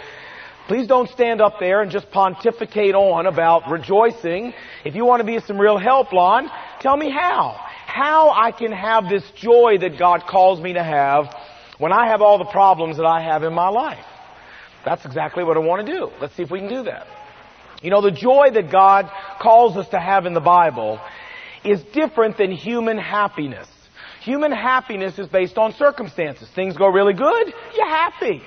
please 0.69 0.87
don't 0.87 1.09
stand 1.11 1.41
up 1.41 1.55
there 1.61 1.83
and 1.83 1.91
just 1.91 2.11
pontificate 2.11 2.95
on 2.95 3.27
about 3.27 3.71
rejoicing. 3.71 4.53
If 4.85 4.95
you 4.95 5.05
want 5.05 5.21
to 5.21 5.27
be 5.27 5.39
some 5.41 5.59
real 5.59 5.79
help, 5.79 6.13
Lon, 6.13 6.51
tell 6.81 6.97
me 6.97 7.11
how. 7.11 7.59
How 7.87 8.31
I 8.31 8.53
can 8.53 8.73
have 8.73 9.09
this 9.09 9.25
joy 9.37 9.79
that 9.81 9.99
God 9.99 10.23
calls 10.29 10.61
me 10.61 10.75
to 10.75 10.83
have 10.83 11.27
when 11.79 11.93
I 11.93 12.09
have 12.09 12.23
all 12.23 12.39
the 12.39 12.51
problems 12.51 12.97
that 12.97 13.07
I 13.07 13.23
have 13.23 13.43
in 13.43 13.53
my 13.53 13.69
life. 13.69 14.05
That's 14.85 15.05
exactly 15.05 15.45
what 15.45 15.57
I 15.57 15.61
want 15.61 15.87
to 15.87 15.93
do. 15.93 16.11
Let's 16.21 16.35
see 16.37 16.43
if 16.43 16.51
we 16.51 16.59
can 16.61 16.69
do 16.69 16.85
that. 16.85 17.07
You 17.83 17.91
know, 17.91 18.01
the 18.01 18.13
joy 18.13 18.51
that 18.55 18.71
God 18.71 19.11
calls 19.41 19.77
us 19.77 19.89
to 19.89 19.99
have 19.99 20.27
in 20.27 20.35
the 20.35 20.41
Bible 20.41 21.01
is 21.65 21.83
different 21.93 22.39
than 22.39 22.53
human 22.53 22.99
happiness. 22.99 23.69
Human 24.23 24.53
happiness 24.53 25.19
is 25.19 25.27
based 25.27 25.59
on 25.59 25.73
circumstances. 25.73 26.49
Things 26.55 26.77
go 26.77 26.87
really 26.87 27.15
good, 27.15 27.53
you're 27.77 27.89
happy. 27.89 28.43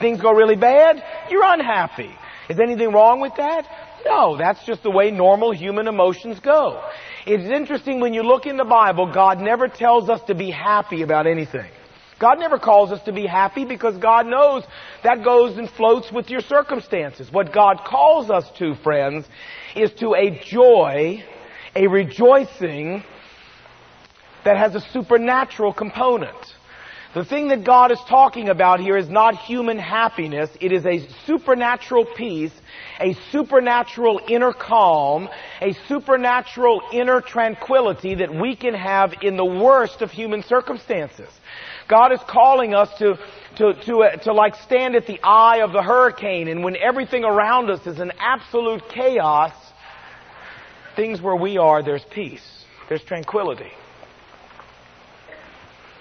Things 0.00 0.20
go 0.20 0.32
really 0.32 0.56
bad, 0.56 1.02
you're 1.30 1.44
unhappy. 1.44 2.10
Is 2.48 2.58
anything 2.58 2.92
wrong 2.92 3.20
with 3.20 3.34
that? 3.36 3.66
No, 4.06 4.36
that's 4.36 4.64
just 4.64 4.82
the 4.82 4.90
way 4.90 5.10
normal 5.10 5.52
human 5.52 5.88
emotions 5.88 6.40
go. 6.40 6.82
It's 7.26 7.44
interesting 7.44 8.00
when 8.00 8.14
you 8.14 8.22
look 8.22 8.46
in 8.46 8.56
the 8.56 8.64
Bible, 8.64 9.12
God 9.12 9.38
never 9.38 9.68
tells 9.68 10.08
us 10.08 10.20
to 10.28 10.34
be 10.34 10.50
happy 10.50 11.02
about 11.02 11.26
anything. 11.26 11.70
God 12.18 12.38
never 12.38 12.58
calls 12.58 12.90
us 12.90 13.02
to 13.04 13.12
be 13.12 13.26
happy 13.26 13.64
because 13.64 13.96
God 13.98 14.26
knows 14.26 14.64
that 15.04 15.22
goes 15.22 15.56
and 15.56 15.70
floats 15.70 16.10
with 16.10 16.30
your 16.30 16.40
circumstances. 16.40 17.30
What 17.30 17.52
God 17.52 17.82
calls 17.86 18.30
us 18.30 18.50
to, 18.58 18.74
friends, 18.76 19.26
is 19.76 19.92
to 20.00 20.14
a 20.14 20.40
joy, 20.44 21.22
a 21.76 21.86
rejoicing 21.86 23.04
that 24.44 24.56
has 24.56 24.74
a 24.74 24.80
supernatural 24.92 25.72
component. 25.72 26.36
The 27.14 27.24
thing 27.24 27.48
that 27.48 27.64
God 27.64 27.90
is 27.90 27.98
talking 28.06 28.50
about 28.50 28.80
here 28.80 28.96
is 28.98 29.08
not 29.08 29.34
human 29.34 29.78
happiness. 29.78 30.50
It 30.60 30.72
is 30.72 30.84
a 30.84 31.08
supernatural 31.26 32.04
peace, 32.04 32.52
a 33.00 33.14
supernatural 33.32 34.20
inner 34.28 34.52
calm, 34.52 35.26
a 35.62 35.72
supernatural 35.88 36.82
inner 36.92 37.22
tranquility 37.22 38.16
that 38.16 38.34
we 38.34 38.54
can 38.54 38.74
have 38.74 39.14
in 39.22 39.38
the 39.38 39.44
worst 39.44 40.02
of 40.02 40.10
human 40.10 40.42
circumstances. 40.42 41.30
God 41.88 42.12
is 42.12 42.20
calling 42.28 42.74
us 42.74 42.90
to, 42.98 43.18
to, 43.56 43.72
to, 43.86 44.02
uh, 44.02 44.16
to 44.24 44.34
like 44.34 44.54
stand 44.56 44.94
at 44.94 45.06
the 45.06 45.18
eye 45.24 45.62
of 45.62 45.72
the 45.72 45.82
hurricane 45.82 46.48
and 46.48 46.62
when 46.62 46.76
everything 46.76 47.24
around 47.24 47.70
us 47.70 47.86
is 47.86 48.00
an 48.00 48.12
absolute 48.20 48.82
chaos, 48.90 49.54
things 50.94 51.22
where 51.22 51.36
we 51.36 51.56
are, 51.56 51.82
there's 51.82 52.04
peace. 52.10 52.64
There's 52.90 53.02
tranquility. 53.02 53.72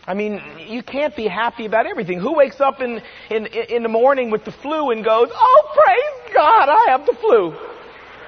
I 0.08 0.14
mean, 0.14 0.42
you 0.70 0.84
can't 0.84 1.14
be 1.14 1.28
happy 1.28 1.66
about 1.66 1.86
everything. 1.86 2.18
Who 2.22 2.34
wakes 2.34 2.62
up 2.62 2.80
in, 2.80 3.02
in, 3.30 3.46
in 3.46 3.84
the 3.84 3.90
morning 3.90 4.32
with 4.32 4.46
the 4.46 4.54
flu 4.54 4.92
and 4.92 5.04
goes, 5.04 5.28
oh, 5.34 5.64
praise 5.76 6.34
God, 6.34 6.70
I 6.70 6.92
have 6.92 7.06
the 7.06 7.14
flu? 7.14 7.54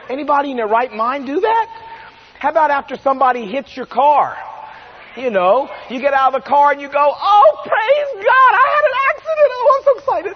Anybody 0.10 0.52
in 0.52 0.58
their 0.58 0.68
right 0.68 0.92
mind 0.92 1.26
do 1.26 1.40
that? 1.40 1.68
How 2.38 2.50
about 2.50 2.70
after 2.70 2.98
somebody 2.98 3.46
hits 3.46 3.78
your 3.78 3.86
car? 3.86 4.36
You 5.16 5.30
know, 5.30 5.70
you 5.90 6.02
get 6.02 6.14
out 6.14 6.36
of 6.36 6.44
the 6.44 6.48
car 6.48 6.74
and 6.74 6.82
you 6.82 6.90
go, 6.90 7.14
oh, 7.16 7.62
praise 7.64 8.26
God, 8.26 8.52
I 8.54 8.66
had 8.76 8.84
an 8.84 8.96
accident. 9.10 9.50
Oh, 9.52 9.74
I'm 9.74 9.84
so 9.84 9.98
excited. 10.00 10.34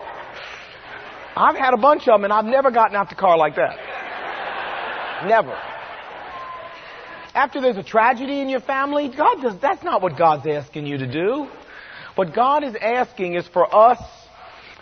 I've 1.35 1.57
had 1.57 1.73
a 1.73 1.77
bunch 1.77 2.07
of 2.07 2.13
them 2.13 2.23
and 2.23 2.31
I've 2.31 2.45
never 2.45 2.71
gotten 2.71 2.95
out 2.95 3.09
the 3.09 3.15
car 3.15 3.38
like 3.38 3.55
that. 3.55 3.77
Never 5.27 5.57
after 7.34 7.62
there's 7.62 7.78
a 7.78 7.84
tragedy 7.84 8.42
in 8.42 8.50
your 8.50 8.60
family, 8.60 9.10
God 9.10 9.42
does, 9.42 9.58
that's 9.60 9.84
not 9.84 10.02
what 10.02 10.18
God's 10.18 10.46
asking 10.46 10.86
you 10.86 11.00
to 11.00 11.12
do. 11.12 11.48
What 12.16 12.34
God 12.34 12.63
is 12.63 12.75
asking 12.80 13.34
is 13.34 13.48
for 13.48 13.74
us 13.74 14.00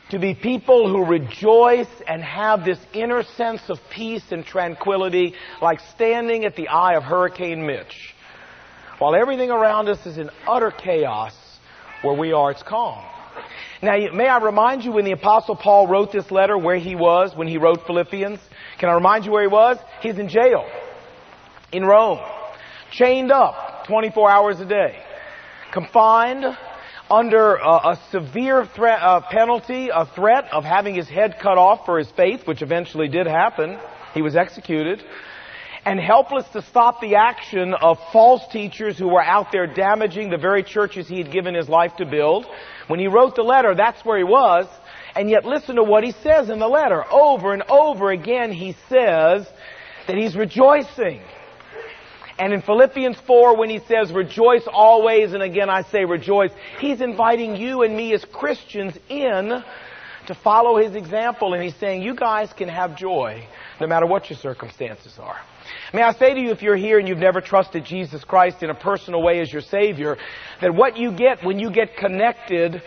to 0.09 0.19
be 0.19 0.35
people 0.35 0.89
who 0.89 1.05
rejoice 1.05 1.87
and 2.05 2.21
have 2.21 2.65
this 2.65 2.79
inner 2.93 3.23
sense 3.23 3.61
of 3.69 3.79
peace 3.89 4.31
and 4.31 4.45
tranquility 4.45 5.33
like 5.61 5.79
standing 5.95 6.43
at 6.43 6.57
the 6.57 6.67
eye 6.67 6.95
of 6.95 7.03
Hurricane 7.03 7.65
Mitch. 7.65 8.13
While 8.99 9.15
everything 9.15 9.49
around 9.49 9.87
us 9.87 10.05
is 10.05 10.17
in 10.17 10.29
utter 10.45 10.71
chaos, 10.71 11.33
where 12.01 12.17
we 12.17 12.33
are, 12.33 12.51
it's 12.51 12.63
calm. 12.63 13.01
Now, 13.81 13.95
may 14.13 14.27
I 14.27 14.39
remind 14.39 14.83
you 14.83 14.91
when 14.91 15.05
the 15.05 15.13
apostle 15.13 15.55
Paul 15.55 15.87
wrote 15.87 16.11
this 16.11 16.29
letter 16.29 16.57
where 16.57 16.75
he 16.75 16.95
was 16.95 17.33
when 17.33 17.47
he 17.47 17.57
wrote 17.57 17.87
Philippians? 17.87 18.39
Can 18.77 18.89
I 18.89 18.93
remind 18.93 19.23
you 19.25 19.31
where 19.31 19.41
he 19.41 19.47
was? 19.47 19.77
He's 20.01 20.17
in 20.17 20.27
jail. 20.27 20.69
In 21.71 21.85
Rome 21.85 22.19
chained 22.91 23.31
up 23.31 23.85
24 23.87 24.29
hours 24.29 24.59
a 24.59 24.65
day, 24.65 25.01
confined 25.73 26.45
under 27.09 27.55
a, 27.55 27.89
a 27.91 27.99
severe 28.11 28.65
threat, 28.65 28.99
uh, 29.01 29.21
penalty, 29.29 29.89
a 29.93 30.05
threat 30.05 30.45
of 30.51 30.63
having 30.63 30.95
his 30.95 31.09
head 31.09 31.37
cut 31.41 31.57
off 31.57 31.85
for 31.85 31.97
his 31.97 32.09
faith, 32.11 32.47
which 32.47 32.61
eventually 32.61 33.07
did 33.07 33.27
happen. 33.27 33.77
He 34.13 34.21
was 34.21 34.35
executed. 34.35 35.03
And 35.83 35.99
helpless 35.99 36.47
to 36.53 36.61
stop 36.61 37.01
the 37.01 37.15
action 37.15 37.73
of 37.73 37.97
false 38.13 38.43
teachers 38.51 38.99
who 38.99 39.07
were 39.07 39.23
out 39.23 39.51
there 39.51 39.65
damaging 39.65 40.29
the 40.29 40.37
very 40.37 40.63
churches 40.63 41.07
he 41.07 41.17
had 41.17 41.31
given 41.31 41.55
his 41.55 41.67
life 41.67 41.95
to 41.97 42.05
build. 42.05 42.45
When 42.87 42.99
he 42.99 43.07
wrote 43.07 43.35
the 43.35 43.41
letter, 43.41 43.73
that's 43.73 44.05
where 44.05 44.17
he 44.17 44.23
was. 44.23 44.67
And 45.15 45.29
yet 45.29 45.43
listen 45.43 45.77
to 45.77 45.83
what 45.83 46.03
he 46.03 46.11
says 46.11 46.49
in 46.49 46.59
the 46.59 46.67
letter. 46.67 47.03
Over 47.11 47.53
and 47.53 47.63
over 47.63 48.11
again 48.11 48.51
he 48.51 48.75
says 48.89 49.47
that 50.07 50.17
he's 50.17 50.35
rejoicing. 50.35 51.21
And 52.41 52.53
in 52.53 52.63
Philippians 52.63 53.17
4, 53.27 53.55
when 53.55 53.69
he 53.69 53.77
says 53.87 54.11
rejoice 54.11 54.63
always, 54.65 55.33
and 55.33 55.43
again 55.43 55.69
I 55.69 55.83
say 55.83 56.05
rejoice, 56.05 56.49
he's 56.79 56.99
inviting 56.99 57.55
you 57.55 57.83
and 57.83 57.95
me 57.95 58.15
as 58.15 58.25
Christians 58.25 58.97
in 59.09 59.63
to 60.25 60.33
follow 60.33 60.81
his 60.81 60.95
example. 60.95 61.53
And 61.53 61.61
he's 61.61 61.75
saying 61.75 62.01
you 62.01 62.15
guys 62.15 62.51
can 62.51 62.67
have 62.67 62.97
joy 62.97 63.45
no 63.79 63.85
matter 63.85 64.07
what 64.07 64.27
your 64.31 64.39
circumstances 64.39 65.19
are. 65.19 65.37
May 65.93 66.01
I 66.01 66.13
say 66.13 66.33
to 66.33 66.39
you, 66.39 66.49
if 66.49 66.63
you're 66.63 66.75
here 66.75 66.97
and 66.97 67.07
you've 67.07 67.19
never 67.19 67.41
trusted 67.41 67.85
Jesus 67.85 68.23
Christ 68.23 68.63
in 68.63 68.71
a 68.71 68.75
personal 68.75 69.21
way 69.21 69.39
as 69.39 69.53
your 69.53 69.61
Savior, 69.61 70.17
that 70.61 70.73
what 70.73 70.97
you 70.97 71.11
get 71.11 71.43
when 71.43 71.59
you 71.59 71.69
get 71.69 71.95
connected 71.95 72.81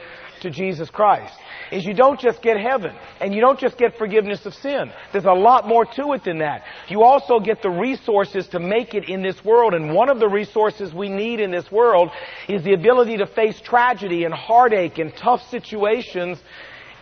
to 0.45 0.51
Jesus 0.51 0.89
Christ 0.89 1.35
is 1.73 1.85
you 1.85 1.95
don't 1.95 2.21
just 2.21 2.41
get 2.41 2.59
heaven 2.59 2.95
and 3.21 3.35
you 3.35 3.41
don't 3.41 3.59
just 3.59 3.77
get 3.77 3.99
forgiveness 3.99 4.47
of 4.47 4.55
sin. 4.55 4.93
There's 5.13 5.25
a 5.25 5.33
lot 5.33 5.67
more 5.67 5.85
to 5.85 6.13
it 6.13 6.25
than 6.25 6.39
that. 6.39 6.63
You 6.89 7.03
also 7.03 7.41
get 7.41 7.63
the 7.63 7.71
resources 7.71 8.47
to 8.49 8.61
make 8.61 8.95
it 8.95 9.09
in 9.09 9.23
this 9.23 9.45
world 9.45 9.75
and 9.75 9.93
one 9.93 10.09
of 10.09 10.21
the 10.21 10.29
resources 10.29 10.95
we 10.95 11.09
need 11.09 11.41
in 11.41 11.51
this 11.51 11.71
world 11.73 12.11
is 12.49 12.63
the 12.63 12.75
ability 12.75 13.17
to 13.19 13.27
face 13.27 13.61
tragedy 13.61 14.25
and 14.25 14.33
heartache 14.33 14.99
and 14.99 15.15
tough 15.17 15.41
situations 15.51 16.39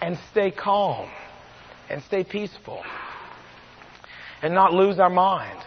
and 0.01 0.19
stay 0.31 0.51
calm 0.51 1.11
and 1.91 2.03
stay 2.05 2.25
peaceful 2.25 2.83
and 4.41 4.55
not 4.55 4.73
lose 4.73 4.99
our 4.99 5.11
mind. 5.11 5.59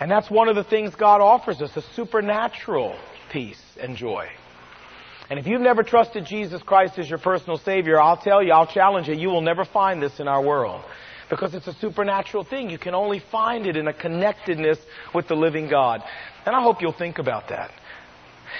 And 0.00 0.10
that's 0.10 0.30
one 0.30 0.48
of 0.48 0.56
the 0.56 0.64
things 0.64 0.94
God 0.94 1.20
offers 1.20 1.60
us, 1.62 1.76
a 1.76 1.82
supernatural 1.94 2.96
peace 3.30 3.62
and 3.80 3.96
joy. 3.96 4.28
And 5.28 5.38
if 5.38 5.46
you've 5.46 5.60
never 5.60 5.82
trusted 5.82 6.24
Jesus 6.24 6.62
Christ 6.62 6.98
as 6.98 7.08
your 7.08 7.18
personal 7.18 7.58
Savior, 7.58 8.00
I'll 8.00 8.16
tell 8.16 8.42
you, 8.42 8.52
I'll 8.52 8.66
challenge 8.66 9.08
you, 9.08 9.14
you 9.14 9.28
will 9.28 9.40
never 9.40 9.64
find 9.64 10.00
this 10.00 10.20
in 10.20 10.28
our 10.28 10.42
world. 10.42 10.84
Because 11.28 11.54
it's 11.54 11.66
a 11.66 11.74
supernatural 11.74 12.44
thing. 12.44 12.70
You 12.70 12.78
can 12.78 12.94
only 12.94 13.20
find 13.32 13.66
it 13.66 13.76
in 13.76 13.88
a 13.88 13.92
connectedness 13.92 14.78
with 15.12 15.26
the 15.26 15.34
living 15.34 15.68
God. 15.68 16.02
And 16.44 16.54
I 16.54 16.62
hope 16.62 16.80
you'll 16.80 16.92
think 16.92 17.18
about 17.18 17.48
that. 17.48 17.72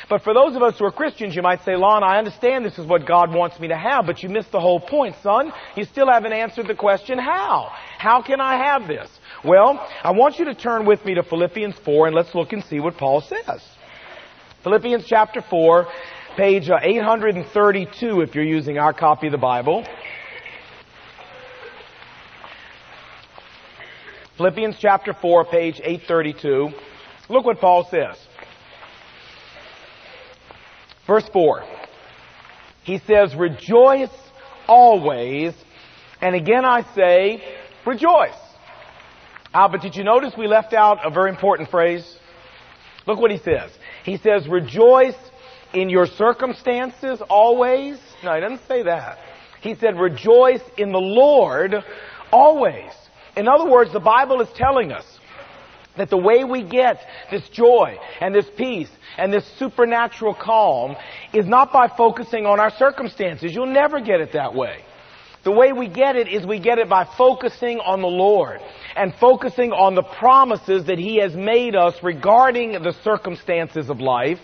But 0.08 0.23
for 0.23 0.35
those 0.35 0.56
of 0.56 0.62
us 0.62 0.78
who 0.78 0.85
are 0.85 0.90
Christians, 0.90 1.37
you 1.37 1.42
might 1.42 1.64
say, 1.64 1.76
Lon, 1.76 2.02
I 2.02 2.18
understand 2.18 2.64
this 2.64 2.78
is 2.78 2.87
what 2.87 3.06
God 3.06 3.32
wants 3.32 3.58
me 3.61 3.68
to 3.68 3.76
have, 3.76 4.04
but 4.04 4.23
you 4.23 4.28
missed 4.28 4.50
the 4.50 4.61
whole 4.61 4.80
point, 4.80 5.14
son. 5.23 5.52
You 5.76 5.85
still 5.85 6.11
haven't 6.11 6.32
answered 6.32 6.66
the 6.66 6.75
question, 6.75 7.18
how? 7.18 7.70
How 7.99 8.20
can 8.20 8.40
I 8.40 8.56
have 8.56 8.88
this? 8.88 9.08
Well, 9.44 9.78
I 10.02 10.11
want 10.11 10.38
you 10.38 10.44
to 10.46 10.54
turn 10.54 10.87
with 10.87 11.04
me 11.04 11.14
to 11.14 11.23
Philippians 11.23 11.76
4 11.85 12.08
and 12.08 12.16
let's 12.16 12.35
look 12.35 12.52
and 12.52 12.64
see 12.64 12.80
what 12.80 12.96
Paul 12.96 13.20
says. 13.20 13.62
Philippians 14.64 15.04
chapter 15.06 15.42
4, 15.49 15.87
page 16.37 16.69
uh, 16.69 16.78
832 16.83 18.21
if 18.21 18.35
you're 18.35 18.45
using 18.45 18.78
our 18.78 18.93
copy 18.93 19.28
of 19.28 19.33
the 19.33 19.38
Bible. 19.38 19.87
Philippians 24.37 24.76
chapter 24.78 25.14
4, 25.14 25.47
page 25.47 25.81
832. 25.83 26.69
Look 27.31 27.47
what 27.47 27.59
Paul 27.59 27.88
says. 27.90 28.16
Verse 31.07 31.26
4. 31.33 31.64
He 32.83 32.99
says, 32.99 33.35
Rejoice 33.35 34.11
always. 34.69 35.55
And 36.21 36.35
again 36.35 36.66
I 36.66 36.83
say, 36.95 37.43
Rejoice. 37.87 38.35
Ah, 39.55 39.69
but 39.69 39.81
did 39.81 39.97
you 39.97 40.05
notice 40.05 40.35
we 40.37 40.49
left 40.49 40.75
out 40.75 40.99
a 41.02 41.09
very 41.09 41.31
important 41.31 41.71
phrase? 41.71 42.05
Look 43.07 43.19
what 43.19 43.31
he 43.31 43.38
says. 43.38 43.71
He 44.05 44.19
says, 44.19 44.47
Rejoice 44.47 45.14
in 45.73 45.88
your 45.88 46.06
circumstances 46.06 47.20
always. 47.28 47.99
No, 48.25 48.35
he 48.35 48.40
doesn't 48.40 48.66
say 48.66 48.82
that. 48.85 49.18
He 49.61 49.75
said, 49.75 49.99
Rejoice 49.99 50.62
in 50.76 50.92
the 50.92 50.99
Lord 50.99 51.75
always. 52.32 52.92
In 53.37 53.49
other 53.49 53.68
words, 53.68 53.92
the 53.92 54.00
Bible 54.00 54.40
is 54.40 54.49
telling 54.54 54.92
us 54.92 55.04
that 55.96 56.11
the 56.11 56.16
way 56.16 56.44
we 56.44 56.62
get 56.62 57.00
this 57.30 57.49
joy 57.49 57.99
and 58.20 58.35
this 58.35 58.46
peace 58.56 58.90
and 59.16 59.32
this 59.32 59.46
supernatural 59.58 60.35
calm 60.35 60.96
is 61.32 61.46
not 61.46 61.73
by 61.73 61.88
focusing 61.88 62.46
on 62.46 62.61
our 62.61 62.70
circumstances. 62.70 63.54
You'll 63.54 63.66
never 63.66 64.00
get 64.00 64.20
it 64.20 64.32
that 64.32 64.54
way. 64.54 64.85
The 65.44 65.52
way 65.52 65.73
we 65.73 65.87
get 65.87 66.16
it 66.16 66.26
is 66.26 66.44
we 66.44 66.58
get 66.58 66.78
it 66.78 66.88
by 66.88 67.04
focusing 67.16 67.78
on 67.78 68.02
the 68.02 68.08
Lord 68.08 68.61
and 68.96 69.14
focusing 69.14 69.70
on 69.70 69.94
the 69.94 70.02
promises 70.02 70.87
that 70.87 70.99
He 70.99 71.18
has 71.18 71.37
made 71.37 71.76
us 71.76 71.94
regarding 72.02 72.73
the 72.73 72.92
circumstances 73.04 73.88
of 73.88 74.00
life. 74.00 74.40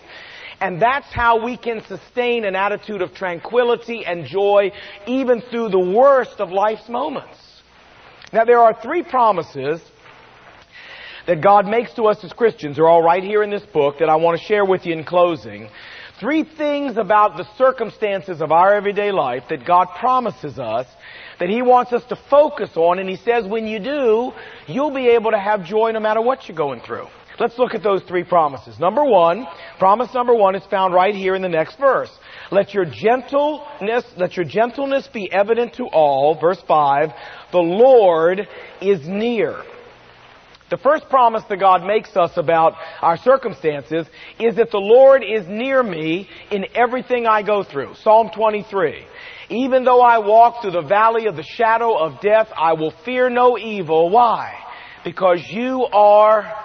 And 0.59 0.81
that's 0.81 1.07
how 1.11 1.43
we 1.43 1.57
can 1.57 1.83
sustain 1.85 2.45
an 2.45 2.55
attitude 2.55 3.01
of 3.01 3.13
tranquility 3.13 4.05
and 4.05 4.25
joy 4.25 4.71
even 5.07 5.41
through 5.41 5.69
the 5.69 5.79
worst 5.79 6.39
of 6.39 6.51
life's 6.51 6.87
moments. 6.89 7.37
Now 8.31 8.45
there 8.45 8.59
are 8.59 8.79
three 8.81 9.03
promises 9.03 9.81
that 11.27 11.41
God 11.41 11.67
makes 11.67 11.93
to 11.93 12.03
us 12.03 12.23
as 12.23 12.33
Christians 12.33 12.79
are 12.79 12.87
all 12.87 13.01
right 13.01 13.23
here 13.23 13.43
in 13.43 13.49
this 13.49 13.65
book 13.73 13.99
that 13.99 14.09
I 14.09 14.15
want 14.15 14.39
to 14.39 14.45
share 14.45 14.65
with 14.65 14.85
you 14.85 14.93
in 14.93 15.03
closing. 15.03 15.69
Three 16.19 16.43
things 16.43 16.97
about 16.97 17.37
the 17.37 17.47
circumstances 17.57 18.41
of 18.41 18.51
our 18.51 18.73
everyday 18.73 19.11
life 19.11 19.43
that 19.49 19.65
God 19.65 19.87
promises 19.99 20.59
us 20.59 20.87
that 21.39 21.49
He 21.49 21.61
wants 21.61 21.91
us 21.91 22.03
to 22.05 22.15
focus 22.29 22.69
on 22.75 22.99
and 22.99 23.09
He 23.09 23.17
says 23.17 23.45
when 23.45 23.67
you 23.67 23.79
do, 23.79 24.31
you'll 24.67 24.93
be 24.93 25.07
able 25.09 25.31
to 25.31 25.39
have 25.39 25.65
joy 25.65 25.91
no 25.91 25.99
matter 25.99 26.21
what 26.21 26.47
you're 26.47 26.57
going 26.57 26.81
through. 26.81 27.07
Let's 27.39 27.57
look 27.57 27.73
at 27.73 27.83
those 27.83 28.01
three 28.03 28.23
promises. 28.23 28.79
Number 28.79 29.03
one, 29.03 29.45
promise 29.79 30.13
number 30.13 30.35
one 30.35 30.55
is 30.55 30.63
found 30.69 30.93
right 30.93 31.15
here 31.15 31.35
in 31.35 31.41
the 31.41 31.49
next 31.49 31.79
verse. 31.79 32.11
Let 32.51 32.73
your 32.73 32.85
gentleness, 32.85 34.05
let 34.17 34.37
your 34.37 34.45
gentleness 34.45 35.07
be 35.11 35.31
evident 35.31 35.73
to 35.75 35.85
all. 35.85 36.39
Verse 36.39 36.61
five, 36.67 37.09
the 37.51 37.59
Lord 37.59 38.47
is 38.81 39.07
near. 39.07 39.63
The 40.69 40.77
first 40.77 41.07
promise 41.09 41.43
that 41.49 41.59
God 41.59 41.85
makes 41.85 42.15
us 42.15 42.31
about 42.35 42.73
our 43.01 43.17
circumstances 43.17 44.07
is 44.39 44.55
that 44.55 44.71
the 44.71 44.79
Lord 44.79 45.21
is 45.23 45.45
near 45.47 45.83
me 45.83 46.27
in 46.49 46.65
everything 46.73 47.27
I 47.27 47.43
go 47.43 47.63
through. 47.63 47.93
Psalm 48.01 48.31
23. 48.33 49.05
Even 49.49 49.83
though 49.83 50.01
I 50.01 50.17
walk 50.17 50.61
through 50.61 50.71
the 50.71 50.81
valley 50.81 51.27
of 51.27 51.35
the 51.35 51.43
shadow 51.43 51.95
of 51.95 52.19
death, 52.21 52.47
I 52.57 52.73
will 52.73 52.93
fear 53.05 53.29
no 53.29 53.55
evil. 53.57 54.09
Why? 54.09 54.55
Because 55.03 55.45
you 55.47 55.85
are 55.91 56.62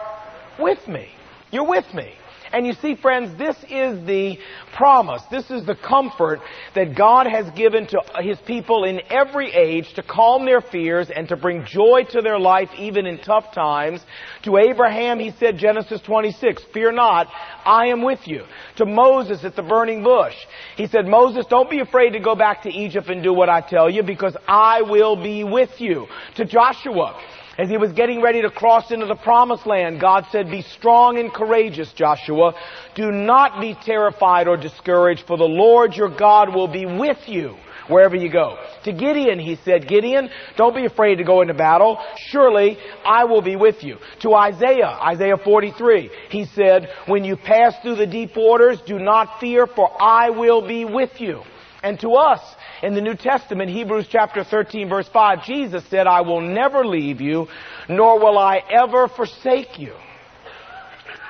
with 0.59 0.87
me. 0.89 1.09
You're 1.51 1.69
with 1.69 1.93
me. 1.95 2.13
And 2.53 2.67
you 2.67 2.73
see, 2.75 2.95
friends, 2.95 3.37
this 3.37 3.57
is 3.69 4.07
the 4.07 4.39
promise. 4.75 5.23
This 5.31 5.51
is 5.51 5.67
the 5.67 5.75
comfort 5.75 6.41
that 6.75 6.97
God 6.97 7.27
has 7.27 7.51
given 7.51 7.87
to 7.89 8.01
His 8.21 8.39
people 8.41 8.85
in 8.85 9.01
every 9.11 9.53
age 9.53 9.93
to 9.95 10.03
calm 10.03 10.47
their 10.47 10.61
fears 10.61 11.11
and 11.15 11.29
to 11.29 11.37
bring 11.37 11.65
joy 11.67 12.05
to 12.11 12.23
their 12.23 12.39
life 12.39 12.71
even 12.79 13.07
in 13.07 13.19
tough 13.19 13.53
times. 13.53 14.01
To 14.45 14.57
Abraham, 14.57 15.19
He 15.19 15.33
said, 15.33 15.59
Genesis 15.59 16.01
26, 16.03 16.65
fear 16.73 16.93
not, 16.93 17.29
I 17.65 17.87
am 17.89 18.03
with 18.03 18.27
you. 18.27 18.45
To 18.77 18.87
Moses 18.87 19.45
at 19.45 19.55
the 19.55 19.63
burning 19.63 20.03
bush, 20.03 20.37
He 20.77 20.87
said, 20.87 21.07
Moses, 21.07 21.45
don't 21.51 21.71
be 21.71 21.81
afraid 21.81 22.11
to 22.11 22.21
go 22.21 22.35
back 22.35 22.63
to 22.63 22.71
Egypt 22.71 23.09
and 23.09 23.23
do 23.23 23.35
what 23.35 23.51
I 23.51 23.61
tell 23.61 23.91
you 23.91 24.03
because 24.03 24.37
I 24.47 24.83
will 24.83 25.17
be 25.17 25.45
with 25.45 25.81
you. 25.81 26.07
To 26.37 26.45
Joshua, 26.45 27.21
as 27.59 27.69
he 27.69 27.77
was 27.77 27.93
getting 27.93 28.23
ready 28.23 28.41
to 28.43 28.51
cross 28.51 28.93
into 28.93 29.07
the 29.07 29.17
promised 29.17 29.67
land, 29.67 30.01
God 30.01 30.27
said, 30.31 30.49
be 30.49 30.63
strong 30.63 31.19
and 31.19 31.33
courageous, 31.33 31.93
Joshua. 31.93 32.55
Do 32.95 33.11
not 33.11 33.61
be 33.61 33.75
terrified 33.75 34.47
or 34.47 34.57
discouraged, 34.57 35.25
for 35.27 35.37
the 35.37 35.45
Lord 35.45 35.97
your 35.97 36.09
God 36.09 36.55
will 36.55 36.69
be 36.69 36.87
with 36.87 37.19
you 37.29 37.57
wherever 37.89 38.15
you 38.15 38.31
go. 38.31 38.57
To 38.85 38.93
Gideon, 38.93 39.41
he 39.41 39.57
said, 39.65 39.89
Gideon, 39.89 40.31
don't 40.57 40.75
be 40.75 40.85
afraid 40.85 41.17
to 41.17 41.25
go 41.25 41.41
into 41.43 41.55
battle. 41.55 41.99
Surely 42.29 42.79
I 43.05 43.25
will 43.25 43.43
be 43.43 43.57
with 43.57 43.83
you. 43.83 43.97
To 44.21 44.35
Isaiah, 44.35 44.97
Isaiah 45.03 45.39
43, 45.43 46.11
he 46.31 46.45
said, 46.45 46.89
when 47.07 47.25
you 47.25 47.37
pass 47.37 47.75
through 47.83 47.97
the 47.97 48.07
deep 48.07 48.37
waters, 48.37 48.79
do 48.87 48.99
not 49.01 49.41
fear, 49.41 49.67
for 49.67 49.91
I 50.01 50.31
will 50.31 50.67
be 50.67 50.85
with 50.85 51.21
you. 51.21 51.43
And 51.83 51.99
to 52.01 52.11
us, 52.15 52.41
in 52.83 52.95
the 52.95 53.01
New 53.01 53.15
Testament, 53.15 53.71
Hebrews 53.71 54.09
chapter 54.11 54.43
13 54.43 54.89
verse 54.89 55.09
5, 55.13 55.45
Jesus 55.45 55.85
said, 55.89 56.07
I 56.07 56.23
will 56.23 56.41
never 56.41 56.85
leave 56.85 57.21
you, 57.21 57.47
nor 57.89 58.19
will 58.19 58.37
I 58.37 58.61
ever 58.71 59.09
forsake 59.09 59.79
you. 59.79 59.95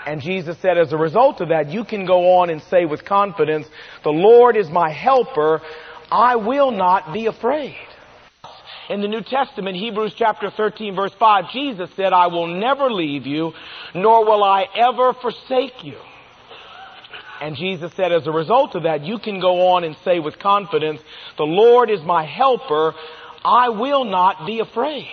And 0.07 0.23
Jesus 0.23 0.57
said, 0.63 0.79
as 0.79 0.93
a 0.95 0.97
result 0.97 1.43
of 1.43 1.51
that, 1.51 1.69
you 1.71 1.85
can 1.85 2.07
go 2.07 2.39
on 2.39 2.49
and 2.49 2.63
say 2.63 2.87
with 2.87 3.05
confidence, 3.05 3.67
the 4.05 4.11
Lord 4.11 4.57
is 4.57 4.71
my 4.71 4.91
helper. 4.91 5.61
I 6.11 6.37
will 6.37 6.71
not 6.71 7.13
be 7.13 7.27
afraid. 7.27 7.77
In 8.89 9.03
the 9.03 9.09
New 9.09 9.21
Testament, 9.21 9.77
Hebrews 9.77 10.15
chapter 10.17 10.51
13 10.51 10.97
verse 10.97 11.13
5, 11.19 11.51
Jesus 11.53 11.91
said, 11.95 12.15
I 12.15 12.29
will 12.29 12.47
never 12.47 12.91
leave 12.91 13.27
you, 13.27 13.53
nor 13.95 14.25
will 14.25 14.43
I 14.43 14.65
ever 14.75 15.13
forsake 15.13 15.85
you. 15.85 15.99
And 17.41 17.57
Jesus 17.57 17.93
said, 17.95 18.13
as 18.13 18.27
a 18.27 18.33
result 18.33 18.75
of 18.75 18.83
that, 18.83 19.05
you 19.05 19.19
can 19.19 19.41
go 19.41 19.69
on 19.69 19.85
and 19.85 19.97
say 20.05 20.19
with 20.19 20.39
confidence, 20.39 21.01
the 21.37 21.45
Lord 21.45 21.91
is 21.91 22.03
my 22.03 22.25
helper. 22.25 22.95
I 23.45 23.69
will 23.69 24.05
not 24.05 24.47
be 24.47 24.61
afraid. 24.61 25.09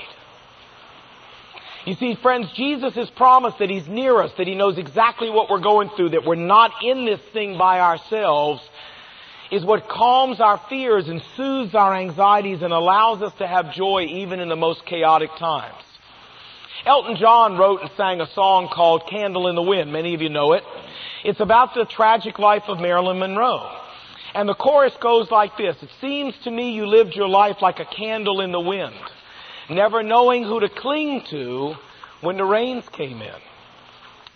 You 1.85 1.93
see, 1.93 2.15
friends, 2.15 2.51
Jesus 2.55 2.95
has 2.95 3.09
promised 3.11 3.59
that 3.59 3.69
He's 3.69 3.87
near 3.87 4.19
us, 4.19 4.31
that 4.37 4.47
He 4.47 4.55
knows 4.55 4.79
exactly 4.79 5.29
what 5.29 5.51
we're 5.51 5.59
going 5.59 5.89
through, 5.89 6.09
that 6.09 6.25
we're 6.25 6.35
not 6.35 6.71
in 6.83 7.05
this 7.05 7.21
thing 7.31 7.59
by 7.59 7.79
ourselves, 7.79 8.67
is 9.51 9.63
what 9.63 9.87
calms 9.87 10.41
our 10.41 10.59
fears 10.67 11.07
and 11.07 11.21
soothes 11.37 11.75
our 11.75 11.93
anxieties 11.93 12.63
and 12.63 12.73
allows 12.73 13.21
us 13.21 13.33
to 13.35 13.45
have 13.45 13.71
joy 13.71 14.01
even 14.01 14.39
in 14.39 14.49
the 14.49 14.55
most 14.55 14.83
chaotic 14.85 15.29
times. 15.37 15.84
Elton 16.83 17.15
John 17.15 17.57
wrote 17.57 17.81
and 17.81 17.91
sang 17.95 18.21
a 18.21 18.27
song 18.27 18.67
called 18.67 19.07
Candle 19.09 19.47
in 19.47 19.55
the 19.55 19.61
Wind. 19.61 19.91
Many 19.93 20.13
of 20.13 20.21
you 20.21 20.29
know 20.29 20.53
it. 20.53 20.63
It's 21.23 21.39
about 21.39 21.73
the 21.73 21.85
tragic 21.85 22.37
life 22.37 22.63
of 22.67 22.79
Marilyn 22.79 23.19
Monroe. 23.19 23.71
And 24.35 24.49
the 24.49 24.53
chorus 24.53 24.93
goes 24.99 25.31
like 25.31 25.57
this. 25.57 25.81
It 25.81 25.89
seems 26.01 26.35
to 26.43 26.51
me 26.51 26.73
you 26.73 26.85
lived 26.85 27.15
your 27.15 27.29
life 27.29 27.61
like 27.61 27.79
a 27.79 27.85
candle 27.85 28.41
in 28.41 28.51
the 28.51 28.59
wind, 28.59 28.95
never 29.69 30.03
knowing 30.03 30.43
who 30.43 30.59
to 30.59 30.69
cling 30.69 31.23
to 31.29 31.75
when 32.21 32.37
the 32.37 32.43
rains 32.43 32.87
came 32.89 33.21
in. 33.21 33.39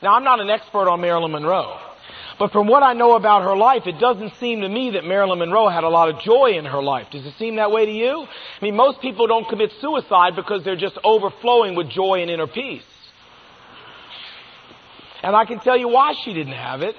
Now 0.01 0.15
I'm 0.15 0.23
not 0.23 0.39
an 0.39 0.49
expert 0.49 0.89
on 0.89 1.01
Marilyn 1.01 1.31
Monroe, 1.31 1.77
but 2.39 2.53
from 2.53 2.67
what 2.67 2.83
I 2.83 2.93
know 2.93 3.15
about 3.15 3.43
her 3.43 3.55
life, 3.55 3.83
it 3.85 3.99
doesn't 3.99 4.33
seem 4.39 4.61
to 4.61 4.69
me 4.69 4.91
that 4.91 5.03
Marilyn 5.03 5.39
Monroe 5.39 5.67
had 5.67 5.83
a 5.83 5.89
lot 5.89 6.07
of 6.07 6.21
joy 6.21 6.53
in 6.57 6.63
her 6.63 6.81
life. 6.81 7.07
Does 7.11 7.25
it 7.25 7.33
seem 7.37 7.57
that 7.57 7.69
way 7.69 7.85
to 7.85 7.91
you? 7.91 8.25
I 8.25 8.63
mean, 8.63 8.77
most 8.77 9.01
people 9.01 9.27
don't 9.27 9.47
commit 9.49 9.71
suicide 9.81 10.37
because 10.37 10.63
they're 10.63 10.77
just 10.77 10.97
overflowing 11.03 11.75
with 11.75 11.89
joy 11.89 12.21
and 12.21 12.31
inner 12.31 12.47
peace. 12.47 12.81
And 15.21 15.35
I 15.35 15.43
can 15.43 15.59
tell 15.59 15.77
you 15.77 15.89
why 15.89 16.13
she 16.23 16.33
didn't 16.33 16.53
have 16.53 16.81
it. 16.81 16.95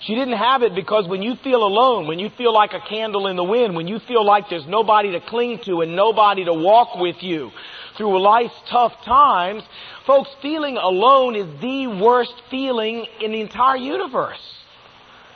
She 0.00 0.16
didn't 0.16 0.36
have 0.36 0.62
it 0.62 0.74
because 0.74 1.06
when 1.06 1.22
you 1.22 1.36
feel 1.36 1.62
alone, 1.62 2.08
when 2.08 2.18
you 2.18 2.30
feel 2.30 2.52
like 2.52 2.72
a 2.72 2.80
candle 2.80 3.28
in 3.28 3.36
the 3.36 3.44
wind, 3.44 3.76
when 3.76 3.86
you 3.86 4.00
feel 4.00 4.24
like 4.24 4.48
there's 4.50 4.66
nobody 4.66 5.12
to 5.12 5.20
cling 5.20 5.60
to 5.66 5.82
and 5.82 5.94
nobody 5.94 6.44
to 6.46 6.54
walk 6.54 6.96
with 6.96 7.22
you 7.22 7.52
through 7.96 8.20
life's 8.20 8.54
tough 8.68 8.94
times, 9.04 9.62
folks, 10.06 10.30
feeling 10.42 10.78
alone 10.78 11.36
is 11.36 11.60
the 11.60 11.86
worst 11.86 12.34
feeling 12.50 13.06
in 13.20 13.30
the 13.30 13.40
entire 13.40 13.76
universe. 13.76 14.59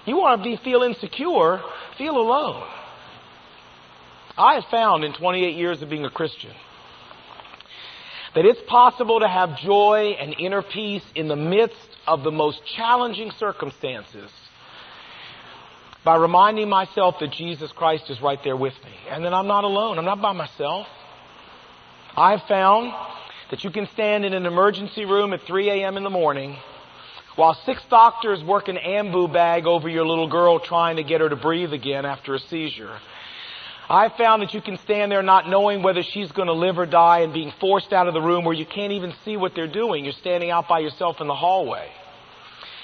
You 0.07 0.17
want 0.17 0.43
to 0.43 0.45
be 0.45 0.57
feel 0.63 0.83
insecure, 0.83 1.63
feel 1.97 2.17
alone. 2.17 2.67
I 4.37 4.55
have 4.55 4.65
found 4.71 5.05
in 5.05 5.13
28 5.13 5.57
years 5.57 5.81
of 5.81 5.89
being 5.89 6.05
a 6.05 6.11
Christian 6.11 6.53
that 8.35 8.45
it's 8.45 8.61
possible 8.67 9.21
to 9.21 9.29
have 9.29 9.59
joy 9.59 10.17
and 10.19 10.35
inner 10.39 10.61
peace 10.61 11.05
in 11.15 11.29
the 11.29 11.37
midst 11.37 11.77
of 12.07 12.25
the 12.25 12.33
most 12.33 12.61
challenging 12.77 13.31
circumstances 13.39 14.31
by 16.05 16.17
reminding 16.17 16.69
myself 16.69 17.15
that 17.21 17.31
Jesus 17.33 17.71
Christ 17.73 18.11
is 18.11 18.21
right 18.21 18.39
there 18.43 18.57
with 18.57 18.75
me 18.85 18.93
and 19.09 19.25
that 19.25 19.33
I'm 19.33 19.47
not 19.47 19.65
alone. 19.65 19.99
I'm 19.99 20.05
not 20.05 20.21
by 20.21 20.33
myself. 20.33 20.87
I've 22.17 22.43
found 22.43 22.93
that 23.51 23.63
you 23.63 23.71
can 23.71 23.87
stand 23.93 24.25
in 24.25 24.35
an 24.35 24.47
emergency 24.47 25.05
room 25.05 25.33
at 25.33 25.43
3 25.43 25.71
a.m. 25.71 25.97
in 25.97 26.03
the 26.03 26.11
morning 26.11 26.57
while 27.37 27.55
six 27.67 27.83
doctors 27.91 28.43
work 28.43 28.69
an 28.69 28.77
ambu 28.77 29.33
bag 29.33 29.67
over 29.67 29.89
your 29.89 30.07
little 30.07 30.29
girl 30.29 30.61
trying 30.61 30.97
to 30.97 31.03
get 31.03 31.21
her 31.21 31.29
to 31.29 31.37
breathe 31.37 31.73
again 31.73 32.05
after 32.05 32.35
a 32.35 32.39
seizure. 32.39 32.99
I 33.89 34.09
found 34.09 34.43
that 34.43 34.55
you 34.55 34.63
can 34.63 34.79
stand 34.79 35.13
there 35.13 35.23
not 35.23 35.49
knowing 35.49 35.83
whether 35.83 36.03
she's 36.03 36.33
going 36.33 36.47
to 36.47 36.55
live 36.55 36.79
or 36.79 36.87
die 36.87 37.21
and 37.21 37.35
being 37.35 37.53
forced 37.61 37.93
out 37.93 38.09
of 38.09 38.15
the 38.15 38.23
room 38.23 38.45
where 38.45 38.55
you 38.55 38.65
can't 38.65 38.93
even 38.93 39.13
see 39.25 39.37
what 39.37 39.55
they're 39.55 39.67
doing. 39.67 40.05
You're 40.05 40.15
standing 40.15 40.51
out 40.51 40.69
by 40.69 40.79
yourself 40.79 41.21
in 41.21 41.27
the 41.27 41.35
hallway. 41.35 41.91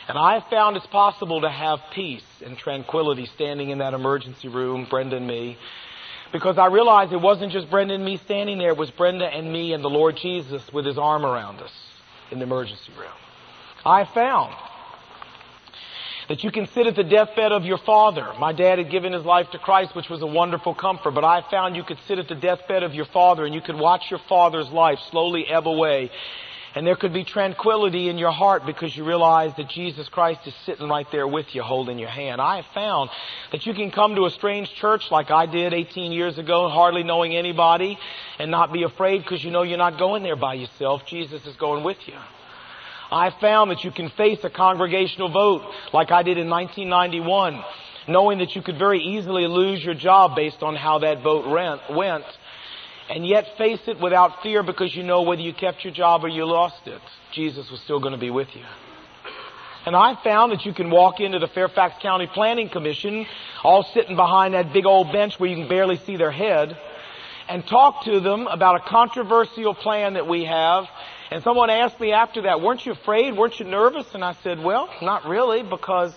And 0.09 0.19
I 0.19 0.41
found 0.51 0.77
it's 0.77 0.87
possible 0.87 1.43
to 1.43 1.49
have 1.49 1.79
peace 1.95 2.27
and 2.45 2.59
tranquility 2.59 3.27
standing 3.27 3.71
in 3.71 3.79
that 3.79 3.95
emergency 3.95 4.49
room, 4.49 4.87
Brenda 4.91 5.17
and 5.17 5.27
me, 5.27 5.57
because 6.33 6.59
I 6.59 6.67
realized 6.67 7.13
it 7.13 7.21
wasn't 7.21 7.53
just 7.53 7.71
Brenda 7.71 7.95
and 7.95 8.05
me 8.05 8.17
standing 8.17 8.59
there, 8.59 8.71
it 8.71 8.77
was 8.77 8.91
Brenda 8.91 9.27
and 9.27 9.51
me 9.53 9.73
and 9.73 9.83
the 9.83 9.89
Lord 9.89 10.17
Jesus 10.17 10.63
with 10.73 10.85
his 10.85 10.99
arm 10.99 11.25
around 11.25 11.61
us 11.61 11.73
in 12.31 12.39
the 12.39 12.45
emergency 12.45 12.93
room. 12.99 13.30
I 13.85 14.05
found 14.05 14.55
that 16.29 16.45
you 16.45 16.53
can 16.53 16.67
sit 16.69 16.87
at 16.87 16.95
the 16.95 17.03
deathbed 17.03 17.51
of 17.51 17.65
your 17.65 17.79
father. 17.79 18.33
My 18.39 18.53
dad 18.53 18.79
had 18.79 18.89
given 18.89 19.13
his 19.13 19.25
life 19.25 19.51
to 19.51 19.59
Christ, 19.59 19.97
which 19.97 20.09
was 20.09 20.23
a 20.23 20.27
wonderful 20.27 20.75
comfort, 20.75 21.11
but 21.11 21.25
I 21.25 21.43
found 21.51 21.75
you 21.75 21.83
could 21.83 21.99
sit 22.07 22.21
at 22.21 22.29
the 22.29 22.37
deathbed 22.37 22.85
of 22.85 22.95
your 22.95 23.07
father 23.07 23.45
and 23.45 23.53
you 23.53 23.61
could 23.61 23.77
watch 23.77 24.11
your 24.11 24.21
father's 24.29 24.69
life 24.71 25.01
slowly 25.11 25.47
ebb 25.49 25.67
away. 25.67 26.11
And 26.73 26.87
there 26.87 26.95
could 26.95 27.13
be 27.13 27.25
tranquility 27.25 28.09
in 28.09 28.17
your 28.17 28.31
heart 28.31 28.65
because 28.65 28.97
you 28.97 29.03
realize 29.03 29.53
that 29.57 29.69
Jesus 29.69 30.09
Christ 30.09 30.47
is 30.47 30.55
sitting 30.65 30.89
right 30.89 31.07
there 31.11 31.27
with 31.27 31.53
you, 31.53 31.63
holding 31.63 31.99
your 31.99 32.09
hand. 32.09 32.41
I 32.41 32.57
have 32.57 32.67
found 32.67 33.11
that 33.51 33.67
you 33.67 33.75
can 33.75 33.91
come 33.91 34.15
to 34.15 34.27
a 34.27 34.31
strange 34.31 34.73
church 34.75 35.11
like 35.11 35.33
I 35.33 35.47
did 35.47 35.75
18 35.75 36.13
years 36.13 36.39
ago, 36.39 36.69
hardly 36.69 37.03
knowing 37.03 37.35
anybody, 37.35 37.99
and 38.39 38.53
not 38.53 38.73
be 38.73 38.85
afraid 38.85 39.19
because 39.19 39.43
you 39.43 39.51
know 39.51 39.63
you're 39.63 39.79
not 39.79 39.99
going 39.99 40.23
there 40.23 40.37
by 40.37 40.55
yourself. 40.55 41.07
Jesus 41.07 41.45
is 41.45 41.57
going 41.57 41.83
with 41.83 41.99
you. 42.07 42.15
I 43.11 43.31
found 43.41 43.71
that 43.71 43.83
you 43.83 43.91
can 43.91 44.11
face 44.11 44.39
a 44.45 44.51
congregational 44.51 45.31
vote 45.31 45.63
like 45.93 46.13
I 46.13 46.23
did 46.23 46.39
in 46.39 46.49
1991, 46.49 47.63
knowing 48.07 48.39
that 48.39 48.55
you 48.55 48.63
could 48.63 48.79
very 48.79 49.01
easily 49.01 49.47
lose 49.47 49.85
your 49.85 49.95
job 49.95 50.37
based 50.37 50.63
on 50.63 50.77
how 50.77 51.01
that 51.01 51.23
vote 51.23 51.49
went, 51.91 52.25
and 53.09 53.27
yet 53.27 53.57
face 53.59 53.81
it 53.89 53.99
without 54.01 54.43
fear 54.43 54.63
because 54.63 54.95
you 54.95 55.03
know 55.03 55.23
whether 55.23 55.43
you 55.43 55.53
kept 55.53 55.83
your 55.83 55.93
job 55.93 56.25
or 56.25 56.29
you 56.29 56.45
lost 56.45 56.87
it, 56.87 57.01
Jesus 57.33 57.69
was 57.71 57.81
still 57.81 57.99
going 57.99 58.13
to 58.13 58.21
be 58.21 58.31
with 58.31 58.49
you. 58.55 58.65
And 59.87 59.97
I 59.97 60.15
found 60.23 60.53
that 60.53 60.65
you 60.65 60.75
can 60.75 60.91
walk 60.91 61.21
into 61.21 61.39
the 61.39 61.49
Fairfax 61.49 62.01
County 62.03 62.29
Planning 62.33 62.69
Commission, 62.69 63.27
all 63.65 63.83
sitting 63.95 64.15
behind 64.15 64.55
that 64.55 64.73
big 64.73 64.87
old 64.87 65.11
bench 65.11 65.41
where 65.41 65.51
you 65.51 65.57
can 65.57 65.69
barely 65.69 65.97
see 65.97 66.17
their 66.17 66.31
head, 66.31 66.77
and 67.49 67.67
talk 67.67 68.05
to 68.05 68.21
them 68.21 68.47
about 68.47 68.77
a 68.77 68.89
controversial 68.89 69.75
plan 69.75 70.15
that 70.15 70.29
we 70.29 70.45
have 70.45 70.85
and 71.31 71.43
someone 71.43 71.71
asked 71.71 72.01
me 72.01 72.13
after 72.13 72.43
that, 72.43 72.61
weren't 72.61 72.85
you 72.85 72.93
afraid? 72.93 73.37
Weren't 73.37 73.59
you 73.61 73.67
nervous? 73.67 74.07
And 74.15 74.25
I 74.25 74.35
said, 74.43 74.63
well, 74.63 74.89
not 75.01 75.27
really, 75.27 75.63
because 75.63 76.13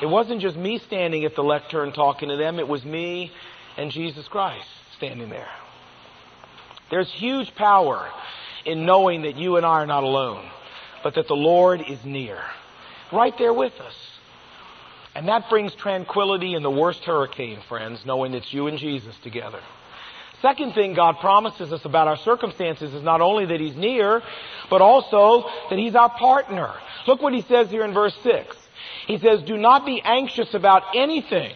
it 0.00 0.06
wasn't 0.06 0.40
just 0.40 0.56
me 0.56 0.78
standing 0.78 1.24
at 1.24 1.34
the 1.34 1.42
lectern 1.42 1.92
talking 1.92 2.28
to 2.28 2.36
them. 2.36 2.58
It 2.58 2.68
was 2.68 2.84
me 2.84 3.32
and 3.76 3.90
Jesus 3.90 4.26
Christ 4.28 4.68
standing 4.96 5.28
there. 5.28 5.48
There's 6.90 7.10
huge 7.10 7.54
power 7.54 8.08
in 8.64 8.86
knowing 8.86 9.22
that 9.22 9.36
you 9.36 9.56
and 9.56 9.66
I 9.66 9.80
are 9.80 9.86
not 9.86 10.04
alone, 10.04 10.48
but 11.02 11.14
that 11.14 11.28
the 11.28 11.36
Lord 11.36 11.82
is 11.86 12.04
near, 12.04 12.38
right 13.12 13.36
there 13.38 13.52
with 13.52 13.78
us. 13.80 13.94
And 15.14 15.28
that 15.28 15.48
brings 15.48 15.74
tranquility 15.74 16.54
in 16.54 16.62
the 16.62 16.70
worst 16.70 17.04
hurricane, 17.04 17.60
friends, 17.68 18.04
knowing 18.04 18.34
it's 18.34 18.52
you 18.52 18.66
and 18.66 18.78
Jesus 18.78 19.16
together. 19.22 19.60
Second 20.42 20.74
thing 20.74 20.94
God 20.94 21.16
promises 21.20 21.72
us 21.72 21.84
about 21.84 22.08
our 22.08 22.16
circumstances 22.18 22.92
is 22.92 23.02
not 23.02 23.20
only 23.20 23.46
that 23.46 23.60
He's 23.60 23.76
near, 23.76 24.22
but 24.68 24.82
also 24.82 25.48
that 25.70 25.78
He's 25.78 25.94
our 25.94 26.10
partner. 26.10 26.74
Look 27.06 27.22
what 27.22 27.32
He 27.32 27.42
says 27.42 27.70
here 27.70 27.84
in 27.84 27.94
verse 27.94 28.16
6. 28.22 28.56
He 29.06 29.18
says, 29.18 29.42
do 29.42 29.56
not 29.56 29.86
be 29.86 30.02
anxious 30.04 30.52
about 30.52 30.82
anything. 30.94 31.54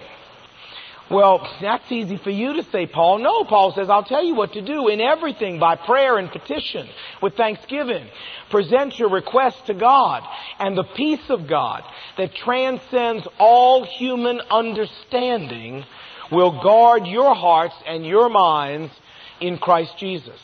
Well, 1.11 1.45
that's 1.61 1.91
easy 1.91 2.19
for 2.19 2.31
you 2.31 2.53
to 2.55 2.63
say, 2.71 2.87
Paul. 2.87 3.19
No, 3.19 3.43
Paul 3.43 3.73
says, 3.75 3.91
I'll 3.91 4.05
tell 4.05 4.25
you 4.25 4.37
what 4.37 4.53
to 4.53 4.63
do 4.63 4.87
in 4.87 5.01
everything 5.01 5.59
by 5.59 5.75
prayer 5.75 6.19
and 6.19 6.31
petition 6.31 6.89
with 7.21 7.37
thanksgiving. 7.37 8.07
Present 8.49 8.97
your 8.97 9.11
requests 9.11 9.63
to 9.63 9.75
God 9.75 10.23
and 10.61 10.79
the 10.79 10.85
peace 10.95 11.29
of 11.29 11.49
God 11.49 11.83
that 12.17 12.37
transcends 12.37 13.27
all 13.41 13.85
human 13.85 14.41
understanding 14.51 15.85
will 16.31 16.63
guard 16.63 17.07
your 17.07 17.35
hearts 17.35 17.75
and 17.87 18.07
your 18.07 18.29
minds 18.29 18.93
in 19.41 19.59
Christ 19.59 19.97
Jesus. 19.99 20.39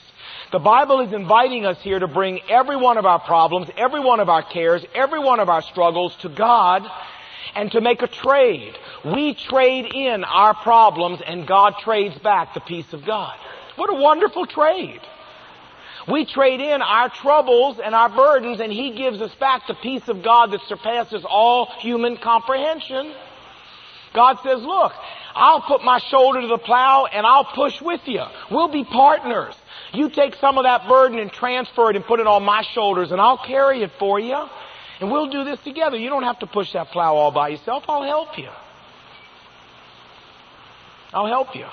The 0.53 0.59
Bible 0.59 1.01
is 1.01 1.13
inviting 1.13 1.67
us 1.67 1.79
here 1.83 1.99
to 1.99 2.07
bring 2.07 2.41
every 2.49 2.77
one 2.77 2.99
of 2.99 3.05
our 3.05 3.19
problems, 3.19 3.69
every 3.77 4.01
one 4.01 4.21
of 4.21 4.29
our 4.29 4.43
cares, 4.43 4.85
every 4.95 5.19
one 5.19 5.41
of 5.41 5.49
our 5.49 5.63
struggles 5.63 6.15
to 6.17 6.29
God 6.29 6.83
and 7.55 7.71
to 7.73 7.81
make 7.81 8.03
a 8.03 8.07
trade. 8.07 8.75
We 9.05 9.35
trade 9.35 9.87
in 9.93 10.25
our 10.25 10.55
problems 10.55 11.21
and 11.27 11.47
God 11.47 11.75
trades 11.81 12.17
back 12.19 12.55
the 12.55 12.61
peace 12.61 12.93
of 12.93 13.05
God. 13.05 13.35
What 13.77 13.91
a 13.91 14.01
wonderful 14.01 14.47
trade. 14.47 15.01
We 16.09 16.25
trade 16.25 16.61
in 16.61 16.83
our 16.83 17.09
troubles 17.09 17.81
and 17.85 17.95
our 17.95 18.09
burdens 18.09 18.61
and 18.61 18.73
He 18.73 18.95
gives 18.97 19.21
us 19.21 19.35
back 19.35 19.67
the 19.67 19.75
peace 19.75 20.07
of 20.07 20.23
God 20.23 20.53
that 20.53 20.61
surpasses 20.69 21.25
all 21.29 21.67
human 21.81 22.17
comprehension. 22.19 23.13
God 24.15 24.39
says, 24.43 24.63
look, 24.63 24.93
I'll 25.37 25.61
put 25.61 25.85
my 25.85 25.99
shoulder 26.11 26.41
to 26.41 26.47
the 26.47 26.59
plow 26.59 27.07
and 27.13 27.27
I'll 27.27 27.45
push 27.45 27.81
with 27.83 28.01
you. 28.07 28.23
We'll 28.51 28.73
be 28.73 28.85
partners. 28.85 29.55
You 29.93 30.09
take 30.09 30.35
some 30.37 30.57
of 30.57 30.65
that 30.65 30.89
burden 30.89 31.19
and 31.19 31.31
transfer 31.31 31.91
it 31.91 31.97
and 31.97 32.05
put 32.05 32.21
it 32.21 32.27
on 32.27 32.43
my 32.43 32.63
shoulders 32.73 33.13
and 33.13 33.21
I'll 33.21 33.39
carry 33.39 33.83
it 33.83 33.93
for 33.99 34.19
you. 34.19 34.43
And 34.99 35.11
we'll 35.11 35.29
do 35.29 35.45
this 35.45 35.61
together. 35.61 35.99
You 35.99 36.09
don't 36.09 36.23
have 36.23 36.39
to 36.39 36.47
push 36.47 36.73
that 36.73 36.89
plow 36.89 37.17
all 37.17 37.31
by 37.31 37.49
yourself. 37.49 37.85
I'll 37.87 38.03
help 38.03 38.39
you. 38.39 38.49
I'll 41.13 41.27
help 41.27 41.55
you. 41.55 41.67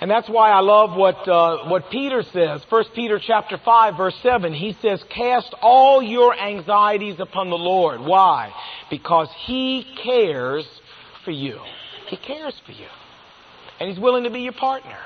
And 0.00 0.10
that's 0.10 0.28
why 0.28 0.50
I 0.50 0.60
love 0.60 0.94
what 0.94 1.26
uh, 1.26 1.68
what 1.68 1.88
Peter 1.90 2.22
says. 2.22 2.62
First 2.68 2.92
Peter 2.94 3.18
chapter 3.18 3.58
five 3.64 3.96
verse 3.96 4.14
seven. 4.22 4.52
He 4.52 4.74
says, 4.82 5.02
"Cast 5.08 5.54
all 5.62 6.02
your 6.02 6.38
anxieties 6.38 7.18
upon 7.18 7.48
the 7.48 7.56
Lord." 7.56 8.00
Why? 8.00 8.52
Because 8.90 9.30
He 9.46 9.86
cares 10.02 10.66
for 11.26 11.32
you. 11.32 11.60
He 12.06 12.16
cares 12.16 12.58
for 12.64 12.72
you. 12.72 12.86
And 13.78 13.90
He's 13.90 14.00
willing 14.00 14.24
to 14.24 14.30
be 14.30 14.40
your 14.40 14.54
partner. 14.54 14.96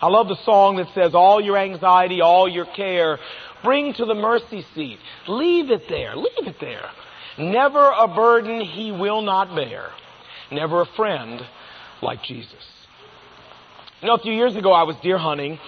I 0.00 0.08
love 0.08 0.28
the 0.28 0.36
song 0.44 0.76
that 0.76 0.86
says, 0.94 1.14
all 1.14 1.40
your 1.40 1.56
anxiety, 1.56 2.20
all 2.20 2.48
your 2.48 2.66
care, 2.66 3.18
bring 3.64 3.94
to 3.94 4.04
the 4.04 4.14
mercy 4.14 4.64
seat. 4.74 4.98
Leave 5.26 5.70
it 5.70 5.88
there. 5.88 6.14
Leave 6.14 6.46
it 6.46 6.60
there. 6.60 6.88
Never 7.38 7.90
a 7.90 8.06
burden 8.06 8.60
He 8.60 8.92
will 8.92 9.22
not 9.22 9.56
bear. 9.56 9.90
Never 10.52 10.82
a 10.82 10.86
friend 10.86 11.40
like 12.02 12.22
Jesus. 12.22 12.52
You 14.00 14.08
know, 14.08 14.14
a 14.14 14.18
few 14.18 14.34
years 14.34 14.54
ago 14.54 14.72
I 14.72 14.82
was 14.82 14.96
deer 15.02 15.18
hunting 15.18 15.58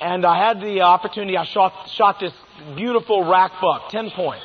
and 0.00 0.26
I 0.26 0.44
had 0.46 0.60
the 0.60 0.82
opportunity, 0.82 1.36
I 1.36 1.44
shot, 1.44 1.88
shot 1.90 2.20
this 2.20 2.32
beautiful 2.74 3.24
rack 3.24 3.52
buck, 3.60 3.90
10 3.90 4.10
points. 4.10 4.44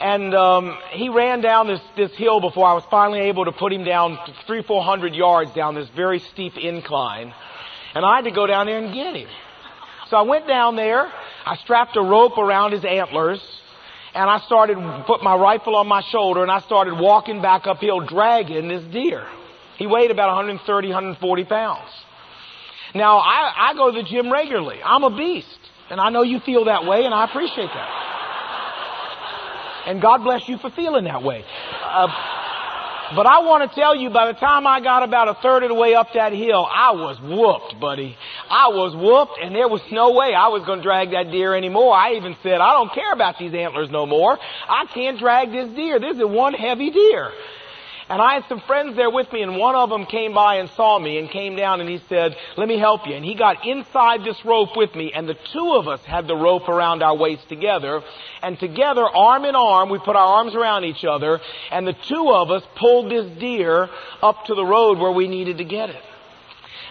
And 0.00 0.34
um, 0.34 0.78
he 0.92 1.10
ran 1.10 1.42
down 1.42 1.66
this, 1.66 1.80
this 1.96 2.10
hill 2.16 2.40
before 2.40 2.66
I 2.66 2.72
was 2.72 2.84
finally 2.90 3.20
able 3.20 3.44
to 3.44 3.52
put 3.52 3.72
him 3.72 3.84
down 3.84 4.18
three, 4.46 4.62
four 4.62 4.82
hundred 4.82 5.14
yards 5.14 5.52
down 5.52 5.74
this 5.74 5.88
very 5.94 6.20
steep 6.32 6.56
incline. 6.56 7.34
And 7.94 8.04
I 8.04 8.16
had 8.16 8.24
to 8.24 8.30
go 8.30 8.46
down 8.46 8.66
there 8.66 8.78
and 8.78 8.94
get 8.94 9.14
him. 9.14 9.28
So 10.08 10.16
I 10.16 10.22
went 10.22 10.48
down 10.48 10.76
there, 10.76 11.06
I 11.46 11.56
strapped 11.56 11.96
a 11.96 12.00
rope 12.00 12.38
around 12.38 12.72
his 12.72 12.84
antlers, 12.84 13.40
and 14.14 14.28
I 14.28 14.40
started, 14.40 14.76
put 15.06 15.22
my 15.22 15.36
rifle 15.36 15.76
on 15.76 15.86
my 15.86 16.02
shoulder, 16.10 16.42
and 16.42 16.50
I 16.50 16.60
started 16.60 16.94
walking 16.98 17.42
back 17.42 17.66
uphill 17.66 18.00
dragging 18.06 18.68
this 18.68 18.82
deer. 18.92 19.24
He 19.76 19.86
weighed 19.86 20.10
about 20.10 20.34
130, 20.34 20.88
140 20.88 21.44
pounds. 21.44 21.90
Now, 22.94 23.18
I, 23.18 23.70
I 23.70 23.74
go 23.74 23.92
to 23.92 24.02
the 24.02 24.08
gym 24.08 24.32
regularly. 24.32 24.78
I'm 24.84 25.04
a 25.04 25.16
beast. 25.16 25.46
And 25.90 26.00
I 26.00 26.10
know 26.10 26.22
you 26.22 26.38
feel 26.40 26.66
that 26.66 26.86
way, 26.86 27.04
and 27.04 27.12
I 27.12 27.24
appreciate 27.24 27.66
that. 27.66 28.09
And 29.86 30.00
God 30.00 30.22
bless 30.24 30.48
you 30.48 30.58
for 30.58 30.70
feeling 30.70 31.04
that 31.04 31.22
way. 31.22 31.44
Uh, 31.82 32.08
but 33.14 33.26
I 33.26 33.40
want 33.40 33.68
to 33.68 33.74
tell 33.74 33.96
you, 33.96 34.08
by 34.10 34.30
the 34.30 34.38
time 34.38 34.68
I 34.68 34.80
got 34.80 35.02
about 35.02 35.28
a 35.28 35.34
third 35.42 35.64
of 35.64 35.68
the 35.68 35.74
way 35.74 35.94
up 35.94 36.08
that 36.14 36.32
hill, 36.32 36.64
I 36.64 36.92
was 36.92 37.18
whooped, 37.20 37.80
buddy. 37.80 38.16
I 38.48 38.68
was 38.68 38.94
whooped, 38.94 39.40
and 39.42 39.52
there 39.54 39.68
was 39.68 39.80
no 39.90 40.12
way 40.12 40.32
I 40.32 40.46
was 40.48 40.62
going 40.64 40.78
to 40.78 40.82
drag 40.84 41.10
that 41.10 41.32
deer 41.32 41.56
anymore. 41.56 41.92
I 41.92 42.14
even 42.14 42.36
said, 42.42 42.60
I 42.60 42.72
don't 42.74 42.92
care 42.92 43.12
about 43.12 43.36
these 43.36 43.52
antlers 43.52 43.90
no 43.90 44.06
more. 44.06 44.38
I 44.38 44.86
can't 44.94 45.18
drag 45.18 45.50
this 45.50 45.74
deer. 45.74 45.98
This 45.98 46.18
is 46.18 46.24
one 46.24 46.54
heavy 46.54 46.90
deer. 46.90 47.32
And 48.10 48.20
I 48.20 48.34
had 48.34 48.44
some 48.48 48.60
friends 48.66 48.96
there 48.96 49.08
with 49.08 49.32
me 49.32 49.42
and 49.42 49.56
one 49.56 49.76
of 49.76 49.88
them 49.88 50.04
came 50.04 50.34
by 50.34 50.56
and 50.56 50.68
saw 50.70 50.98
me 50.98 51.18
and 51.18 51.30
came 51.30 51.54
down 51.54 51.80
and 51.80 51.88
he 51.88 52.02
said, 52.08 52.34
let 52.56 52.66
me 52.66 52.76
help 52.76 53.06
you. 53.06 53.14
And 53.14 53.24
he 53.24 53.36
got 53.36 53.64
inside 53.64 54.24
this 54.24 54.44
rope 54.44 54.76
with 54.76 54.92
me 54.96 55.12
and 55.14 55.28
the 55.28 55.36
two 55.52 55.74
of 55.74 55.86
us 55.86 56.00
had 56.04 56.26
the 56.26 56.34
rope 56.34 56.68
around 56.68 57.04
our 57.04 57.16
waist 57.16 57.48
together. 57.48 58.02
And 58.42 58.58
together, 58.58 59.04
arm 59.04 59.44
in 59.44 59.54
arm, 59.54 59.90
we 59.90 60.00
put 60.00 60.16
our 60.16 60.26
arms 60.26 60.56
around 60.56 60.84
each 60.86 61.04
other 61.04 61.38
and 61.70 61.86
the 61.86 61.94
two 62.08 62.32
of 62.32 62.50
us 62.50 62.64
pulled 62.74 63.12
this 63.12 63.30
deer 63.38 63.88
up 64.20 64.44
to 64.46 64.56
the 64.56 64.64
road 64.64 64.98
where 64.98 65.12
we 65.12 65.28
needed 65.28 65.58
to 65.58 65.64
get 65.64 65.90
it. 65.90 66.02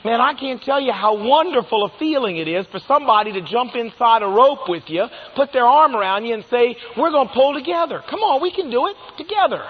Man, 0.06 0.22
I 0.22 0.36
can't 0.36 0.64
tell 0.64 0.80
you 0.80 0.94
how 0.94 1.22
wonderful 1.22 1.84
a 1.84 1.90
feeling 2.00 2.38
it 2.38 2.48
is 2.48 2.66
for 2.68 2.80
somebody 2.80 3.34
to 3.34 3.42
jump 3.42 3.76
inside 3.76 4.22
a 4.22 4.28
rope 4.28 4.70
with 4.70 4.90
you, 4.90 5.06
put 5.36 5.52
their 5.52 5.66
arm 5.66 5.98
around 5.98 6.24
you 6.24 6.34
and 6.34 6.46
say, 6.46 6.78
we're 6.96 7.12
going 7.12 7.28
to 7.28 7.34
pull 7.34 7.54
together. 7.54 8.02
Come 8.10 8.22
on, 8.22 8.42
we 8.42 8.52
can 8.52 8.70
do 8.70 8.88
it 8.88 8.96
together. 9.18 9.62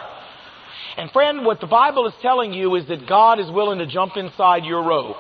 And 0.99 1.09
friend, 1.11 1.45
what 1.45 1.61
the 1.61 1.65
Bible 1.65 2.07
is 2.07 2.13
telling 2.21 2.51
you 2.51 2.75
is 2.75 2.85
that 2.89 3.07
God 3.07 3.39
is 3.39 3.49
willing 3.49 3.79
to 3.79 3.87
jump 3.87 4.17
inside 4.17 4.65
your 4.65 4.83
rope. 4.83 5.15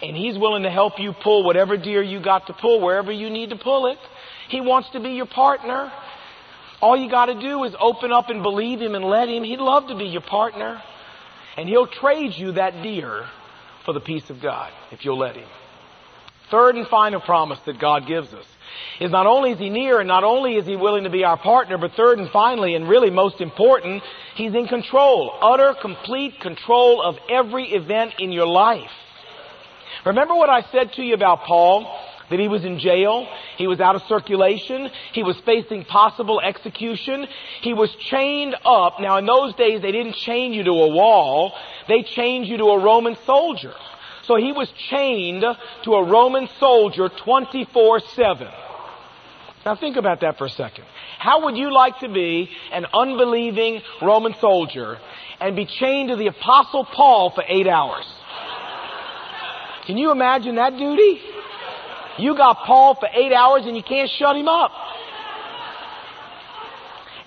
And 0.00 0.16
He's 0.16 0.38
willing 0.38 0.62
to 0.62 0.70
help 0.70 0.94
you 0.98 1.12
pull 1.22 1.44
whatever 1.44 1.76
deer 1.76 2.02
you 2.02 2.18
got 2.18 2.46
to 2.46 2.54
pull 2.54 2.80
wherever 2.80 3.12
you 3.12 3.28
need 3.28 3.50
to 3.50 3.56
pull 3.56 3.88
it. 3.88 3.98
He 4.48 4.62
wants 4.62 4.88
to 4.94 5.00
be 5.00 5.10
your 5.10 5.26
partner. 5.26 5.92
All 6.80 6.96
you 6.96 7.10
got 7.10 7.26
to 7.26 7.38
do 7.38 7.62
is 7.64 7.74
open 7.78 8.10
up 8.10 8.30
and 8.30 8.42
believe 8.42 8.80
Him 8.80 8.94
and 8.94 9.04
let 9.04 9.28
Him. 9.28 9.44
He'd 9.44 9.58
love 9.58 9.88
to 9.88 9.98
be 9.98 10.06
your 10.06 10.22
partner. 10.22 10.82
And 11.58 11.68
He'll 11.68 11.86
trade 11.86 12.32
you 12.34 12.52
that 12.52 12.82
deer 12.82 13.26
for 13.84 13.92
the 13.92 14.00
peace 14.00 14.30
of 14.30 14.40
God 14.40 14.72
if 14.92 15.04
you'll 15.04 15.18
let 15.18 15.36
Him. 15.36 15.48
Third 16.50 16.76
and 16.76 16.88
final 16.88 17.20
promise 17.20 17.58
that 17.66 17.78
God 17.78 18.06
gives 18.06 18.32
us 18.32 18.46
is 19.00 19.10
not 19.10 19.26
only 19.26 19.52
is 19.52 19.58
He 19.58 19.70
near 19.70 19.98
and 20.00 20.08
not 20.08 20.24
only 20.24 20.56
is 20.56 20.66
He 20.66 20.76
willing 20.76 21.04
to 21.04 21.10
be 21.10 21.24
our 21.24 21.36
partner, 21.36 21.78
but 21.78 21.92
third 21.92 22.18
and 22.18 22.30
finally 22.30 22.74
and 22.74 22.88
really 22.88 23.10
most 23.10 23.40
important, 23.40 24.02
He's 24.34 24.54
in 24.54 24.66
control. 24.66 25.36
Utter, 25.40 25.74
complete 25.80 26.40
control 26.40 27.02
of 27.02 27.16
every 27.30 27.72
event 27.72 28.14
in 28.18 28.32
your 28.32 28.46
life. 28.46 28.90
Remember 30.04 30.34
what 30.34 30.50
I 30.50 30.62
said 30.72 30.92
to 30.94 31.02
you 31.02 31.14
about 31.14 31.42
Paul? 31.42 31.98
That 32.30 32.40
he 32.40 32.48
was 32.48 32.64
in 32.64 32.78
jail. 32.78 33.28
He 33.58 33.66
was 33.66 33.78
out 33.78 33.94
of 33.94 34.02
circulation. 34.08 34.88
He 35.12 35.22
was 35.22 35.38
facing 35.44 35.84
possible 35.84 36.40
execution. 36.40 37.26
He 37.60 37.74
was 37.74 37.94
chained 37.96 38.56
up. 38.64 39.00
Now 39.00 39.18
in 39.18 39.26
those 39.26 39.54
days 39.54 39.82
they 39.82 39.92
didn't 39.92 40.14
chain 40.14 40.54
you 40.54 40.64
to 40.64 40.70
a 40.70 40.88
wall. 40.88 41.52
They 41.88 42.02
chained 42.02 42.46
you 42.46 42.56
to 42.56 42.64
a 42.64 42.82
Roman 42.82 43.16
soldier. 43.26 43.74
So 44.24 44.36
he 44.36 44.52
was 44.52 44.70
chained 44.90 45.44
to 45.84 45.94
a 45.94 46.04
Roman 46.04 46.48
soldier 46.60 47.08
24-7. 47.08 48.52
Now 49.64 49.76
think 49.76 49.96
about 49.96 50.20
that 50.20 50.38
for 50.38 50.46
a 50.46 50.50
second. 50.50 50.84
How 51.18 51.44
would 51.44 51.56
you 51.56 51.72
like 51.72 52.00
to 52.00 52.08
be 52.08 52.50
an 52.72 52.86
unbelieving 52.92 53.80
Roman 54.00 54.34
soldier 54.40 54.98
and 55.40 55.54
be 55.54 55.66
chained 55.66 56.10
to 56.10 56.16
the 56.16 56.28
apostle 56.28 56.84
Paul 56.84 57.30
for 57.30 57.44
eight 57.46 57.66
hours? 57.66 58.04
Can 59.86 59.98
you 59.98 60.10
imagine 60.10 60.56
that 60.56 60.76
duty? 60.76 61.20
You 62.18 62.36
got 62.36 62.58
Paul 62.64 62.94
for 62.94 63.08
eight 63.12 63.32
hours 63.32 63.66
and 63.66 63.76
you 63.76 63.82
can't 63.82 64.10
shut 64.10 64.36
him 64.36 64.48
up. 64.48 64.70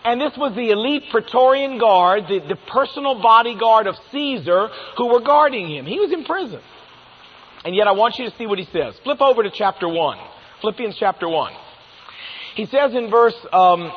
And 0.05 0.21
this 0.21 0.37
was 0.37 0.53
the 0.55 0.69
elite 0.69 1.05
Praetorian 1.09 1.79
Guard, 1.79 2.27
the, 2.27 2.39
the 2.39 2.55
personal 2.55 3.19
bodyguard 3.21 3.87
of 3.87 3.95
Caesar 4.11 4.69
who 4.97 5.07
were 5.07 5.21
guarding 5.21 5.67
him. 5.67 5.85
He 5.85 5.99
was 5.99 6.11
in 6.11 6.23
prison. 6.23 6.61
And 7.65 7.75
yet 7.75 7.87
I 7.87 7.93
want 7.93 8.19
you 8.19 8.29
to 8.29 8.37
see 8.37 8.45
what 8.45 8.59
he 8.59 8.65
says. 8.65 8.93
Flip 9.03 9.19
over 9.19 9.41
to 9.41 9.49
chapter 9.49 9.89
1. 9.89 10.17
Philippians 10.61 10.95
chapter 10.97 11.27
1. 11.27 11.51
He 12.55 12.67
says 12.67 12.93
in 12.93 13.09
verse 13.09 13.35
um, 13.51 13.91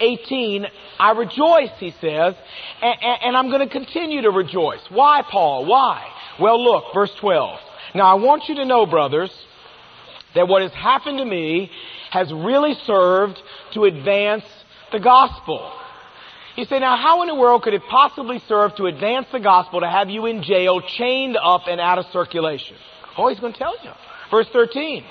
18, 0.00 0.64
I 0.98 1.10
rejoice, 1.10 1.70
he 1.78 1.90
says, 2.00 2.34
and, 2.80 2.96
and, 3.02 3.22
and 3.22 3.36
I'm 3.36 3.48
going 3.48 3.60
to 3.60 3.72
continue 3.72 4.22
to 4.22 4.30
rejoice. 4.30 4.80
Why, 4.90 5.22
Paul? 5.28 5.66
Why? 5.66 6.06
Well, 6.40 6.62
look, 6.62 6.84
verse 6.94 7.12
12. 7.20 7.58
Now 7.96 8.06
I 8.06 8.14
want 8.14 8.48
you 8.48 8.54
to 8.56 8.64
know, 8.64 8.86
brothers, 8.86 9.30
that 10.34 10.48
what 10.48 10.62
has 10.62 10.72
happened 10.72 11.18
to 11.18 11.24
me 11.24 11.70
has 12.10 12.32
really 12.32 12.74
served 12.86 13.40
to 13.72 13.84
advance 13.84 14.44
the 14.92 15.00
gospel. 15.00 15.72
You 16.56 16.64
say, 16.66 16.78
now 16.78 16.96
how 16.96 17.22
in 17.22 17.28
the 17.28 17.34
world 17.34 17.62
could 17.62 17.74
it 17.74 17.82
possibly 17.90 18.40
serve 18.48 18.76
to 18.76 18.86
advance 18.86 19.26
the 19.32 19.40
gospel 19.40 19.80
to 19.80 19.88
have 19.88 20.08
you 20.08 20.26
in 20.26 20.42
jail, 20.42 20.80
chained 20.80 21.36
up 21.36 21.62
and 21.66 21.80
out 21.80 21.98
of 21.98 22.06
circulation? 22.12 22.76
Oh, 23.18 23.28
he's 23.28 23.40
going 23.40 23.52
to 23.52 23.58
tell 23.58 23.74
you. 23.82 23.90
Verse 24.30 24.46
13. 24.52 25.04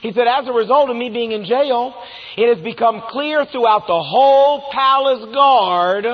He 0.00 0.12
said, 0.12 0.26
as 0.26 0.46
a 0.46 0.52
result 0.52 0.88
of 0.88 0.96
me 0.96 1.10
being 1.10 1.32
in 1.32 1.44
jail, 1.44 1.94
it 2.36 2.54
has 2.54 2.62
become 2.62 3.02
clear 3.08 3.44
throughout 3.44 3.86
the 3.86 4.02
whole 4.02 4.70
palace 4.72 5.24
guard 5.34 6.06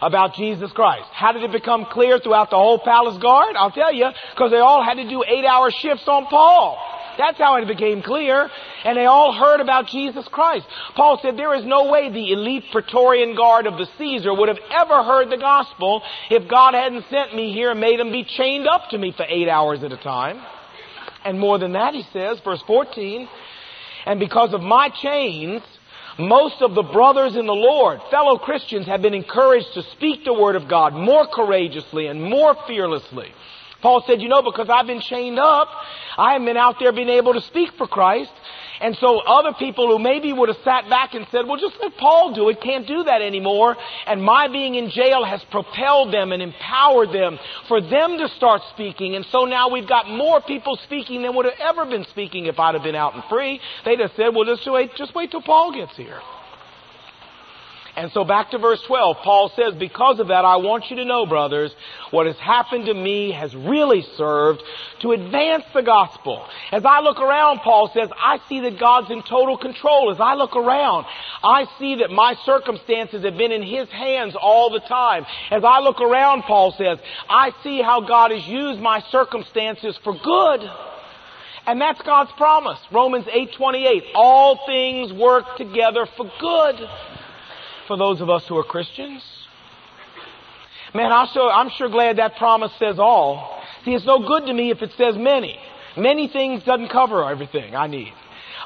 about 0.00 0.34
Jesus 0.34 0.70
Christ. 0.72 1.08
How 1.12 1.32
did 1.32 1.42
it 1.42 1.52
become 1.52 1.86
clear 1.90 2.18
throughout 2.18 2.50
the 2.50 2.56
whole 2.56 2.78
palace 2.78 3.20
guard? 3.22 3.54
I'll 3.56 3.70
tell 3.70 3.92
you, 3.92 4.08
because 4.34 4.50
they 4.50 4.58
all 4.58 4.84
had 4.84 4.94
to 4.94 5.08
do 5.08 5.24
eight 5.26 5.44
hour 5.44 5.70
shifts 5.70 6.06
on 6.06 6.26
Paul. 6.26 6.78
That's 7.18 7.38
how 7.38 7.56
it 7.56 7.66
became 7.66 8.02
clear. 8.02 8.48
And 8.84 8.96
they 8.96 9.06
all 9.06 9.32
heard 9.32 9.60
about 9.60 9.88
Jesus 9.88 10.26
Christ. 10.28 10.66
Paul 10.94 11.18
said 11.22 11.36
there 11.36 11.54
is 11.54 11.64
no 11.64 11.90
way 11.90 12.10
the 12.10 12.32
elite 12.32 12.64
Praetorian 12.72 13.36
Guard 13.36 13.66
of 13.66 13.78
the 13.78 13.86
Caesar 13.98 14.34
would 14.34 14.48
have 14.48 14.58
ever 14.70 15.02
heard 15.02 15.30
the 15.30 15.38
gospel 15.38 16.02
if 16.30 16.48
God 16.48 16.74
hadn't 16.74 17.04
sent 17.10 17.34
me 17.34 17.52
here 17.52 17.70
and 17.70 17.80
made 17.80 18.00
them 18.00 18.12
be 18.12 18.24
chained 18.24 18.66
up 18.66 18.90
to 18.90 18.98
me 18.98 19.12
for 19.16 19.24
eight 19.28 19.48
hours 19.48 19.82
at 19.82 19.92
a 19.92 19.96
time. 19.96 20.40
And 21.24 21.38
more 21.38 21.58
than 21.58 21.72
that, 21.72 21.94
he 21.94 22.04
says, 22.12 22.40
verse 22.44 22.62
14, 22.66 23.28
and 24.06 24.18
because 24.18 24.52
of 24.52 24.60
my 24.60 24.88
chains, 24.88 25.62
most 26.18 26.60
of 26.60 26.74
the 26.74 26.82
brothers 26.82 27.36
in 27.36 27.46
the 27.46 27.54
Lord, 27.54 28.00
fellow 28.10 28.38
Christians, 28.38 28.86
have 28.86 29.02
been 29.02 29.14
encouraged 29.14 29.72
to 29.74 29.82
speak 29.92 30.24
the 30.24 30.34
Word 30.34 30.56
of 30.56 30.68
God 30.68 30.94
more 30.94 31.26
courageously 31.26 32.06
and 32.06 32.22
more 32.22 32.56
fearlessly. 32.66 33.32
Paul 33.82 34.02
said, 34.06 34.22
you 34.22 34.28
know, 34.28 34.42
because 34.42 34.68
I've 34.70 34.86
been 34.86 35.00
chained 35.00 35.38
up, 35.38 35.68
I 36.16 36.32
haven't 36.32 36.46
been 36.46 36.56
out 36.56 36.76
there 36.78 36.92
being 36.92 37.08
able 37.08 37.34
to 37.34 37.42
speak 37.42 37.72
for 37.76 37.86
Christ. 37.86 38.32
And 38.80 38.96
so 38.96 39.20
other 39.20 39.52
people 39.58 39.86
who 39.86 40.02
maybe 40.02 40.32
would 40.32 40.48
have 40.48 40.58
sat 40.64 40.88
back 40.88 41.14
and 41.14 41.24
said, 41.30 41.46
well, 41.46 41.56
just 41.56 41.76
let 41.80 41.96
Paul 41.96 42.34
do 42.34 42.48
it, 42.48 42.60
can't 42.60 42.86
do 42.86 43.04
that 43.04 43.22
anymore. 43.22 43.76
And 44.06 44.22
my 44.22 44.48
being 44.48 44.74
in 44.74 44.90
jail 44.90 45.24
has 45.24 45.42
propelled 45.50 46.12
them 46.12 46.32
and 46.32 46.42
empowered 46.42 47.12
them 47.12 47.38
for 47.68 47.80
them 47.80 48.18
to 48.18 48.28
start 48.30 48.62
speaking. 48.70 49.14
And 49.14 49.24
so 49.26 49.44
now 49.44 49.68
we've 49.68 49.88
got 49.88 50.08
more 50.08 50.40
people 50.40 50.76
speaking 50.82 51.22
than 51.22 51.36
would 51.36 51.44
have 51.44 51.60
ever 51.60 51.86
been 51.86 52.04
speaking 52.10 52.46
if 52.46 52.58
I'd 52.58 52.74
have 52.74 52.82
been 52.82 52.96
out 52.96 53.14
and 53.14 53.22
free. 53.24 53.60
They'd 53.84 54.00
have 54.00 54.12
said, 54.16 54.34
well, 54.34 54.44
just 54.44 54.68
wait, 54.68 54.94
just 54.96 55.14
wait 55.14 55.30
till 55.30 55.42
Paul 55.42 55.72
gets 55.72 55.96
here. 55.96 56.20
And 57.94 58.10
so 58.12 58.24
back 58.24 58.50
to 58.52 58.58
verse 58.58 58.80
12, 58.86 59.18
Paul 59.22 59.52
says, 59.54 59.74
because 59.74 60.18
of 60.18 60.28
that, 60.28 60.46
I 60.46 60.56
want 60.56 60.88
you 60.88 60.96
to 60.96 61.04
know, 61.04 61.26
brothers, 61.26 61.74
what 62.10 62.26
has 62.26 62.38
happened 62.38 62.86
to 62.86 62.94
me 62.94 63.32
has 63.32 63.54
really 63.54 64.02
served 64.16 64.62
to 65.00 65.12
advance 65.12 65.64
the 65.74 65.82
gospel. 65.82 66.46
As 66.70 66.86
I 66.86 67.00
look 67.00 67.20
around, 67.20 67.58
Paul 67.58 67.90
says, 67.92 68.08
I 68.16 68.38
see 68.48 68.60
that 68.60 68.78
God's 68.78 69.10
in 69.10 69.22
total 69.22 69.58
control. 69.58 70.10
As 70.10 70.20
I 70.20 70.34
look 70.34 70.56
around, 70.56 71.04
I 71.44 71.66
see 71.78 71.96
that 71.96 72.10
my 72.10 72.34
circumstances 72.46 73.24
have 73.24 73.36
been 73.36 73.52
in 73.52 73.62
His 73.62 73.90
hands 73.90 74.34
all 74.40 74.70
the 74.70 74.80
time. 74.80 75.26
As 75.50 75.62
I 75.62 75.80
look 75.80 76.00
around, 76.00 76.42
Paul 76.42 76.72
says, 76.72 76.98
I 77.28 77.52
see 77.62 77.82
how 77.82 78.00
God 78.00 78.30
has 78.30 78.46
used 78.46 78.80
my 78.80 79.00
circumstances 79.10 79.98
for 80.02 80.14
good. 80.14 80.70
And 81.66 81.80
that's 81.80 82.00
God's 82.02 82.32
promise. 82.32 82.78
Romans 82.90 83.26
8:28. 83.26 84.02
All 84.14 84.66
things 84.66 85.12
work 85.12 85.56
together 85.56 86.06
for 86.16 86.30
good 86.40 86.88
for 87.86 87.96
those 87.96 88.20
of 88.20 88.30
us 88.30 88.46
who 88.46 88.56
are 88.56 88.64
Christians. 88.64 89.22
Man, 90.94 91.10
I'm 91.10 91.26
sure, 91.28 91.50
I'm 91.50 91.70
sure 91.70 91.88
glad 91.88 92.18
that 92.18 92.36
promise 92.36 92.72
says 92.78 92.98
all. 92.98 93.62
See, 93.84 93.92
it's 93.94 94.04
no 94.04 94.26
good 94.26 94.46
to 94.46 94.52
me 94.52 94.70
if 94.70 94.82
it 94.82 94.92
says 94.96 95.16
many. 95.16 95.58
Many 95.96 96.28
things 96.28 96.62
doesn't 96.64 96.88
cover 96.88 97.28
everything 97.28 97.74
I 97.74 97.86
need. 97.86 98.12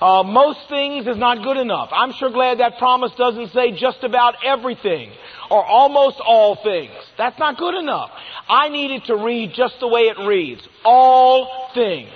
Uh, 0.01 0.23
most 0.23 0.59
things 0.69 1.07
is 1.07 1.17
not 1.17 1.43
good 1.43 1.57
enough. 1.57 1.89
I'm 1.93 2.13
sure 2.13 2.31
glad 2.31 2.59
that 2.59 2.79
promise 2.79 3.13
doesn't 3.17 3.53
say 3.53 3.73
just 3.73 4.05
about 4.05 4.35
everything 4.45 5.11
or 5.51 5.65
almost 5.65 6.21
all 6.21 6.57
things. 6.57 6.93
That's 7.17 7.39
not 7.39 7.57
good 7.57 7.75
enough. 7.75 8.11
I 8.49 8.69
need 8.69 8.91
it 8.91 9.05
to 9.07 9.17
read 9.17 9.55
just 9.55 9.81
the 9.81 9.89
way 9.89 10.03
it 10.03 10.19
reads. 10.27 10.63
All 10.85 11.71
things, 11.75 12.13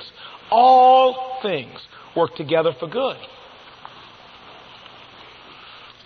all 0.50 1.38
things 1.42 1.78
work 2.14 2.36
together 2.36 2.74
for 2.78 2.88
good. 2.88 3.16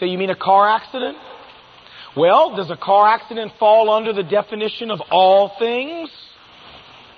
Say, 0.01 0.07
you 0.07 0.19
mean 0.19 0.31
a 0.31 0.37
car 0.37 0.69
accident? 0.69 1.17
Well, 2.17 2.57
does 2.57 2.71
a 2.71 2.77
car 2.77 3.09
accident 3.09 3.53
fall 3.59 3.91
under 3.91 4.13
the 4.13 4.23
definition 4.23 4.91
of 4.91 5.01
all 5.11 5.53
things? 5.59 6.11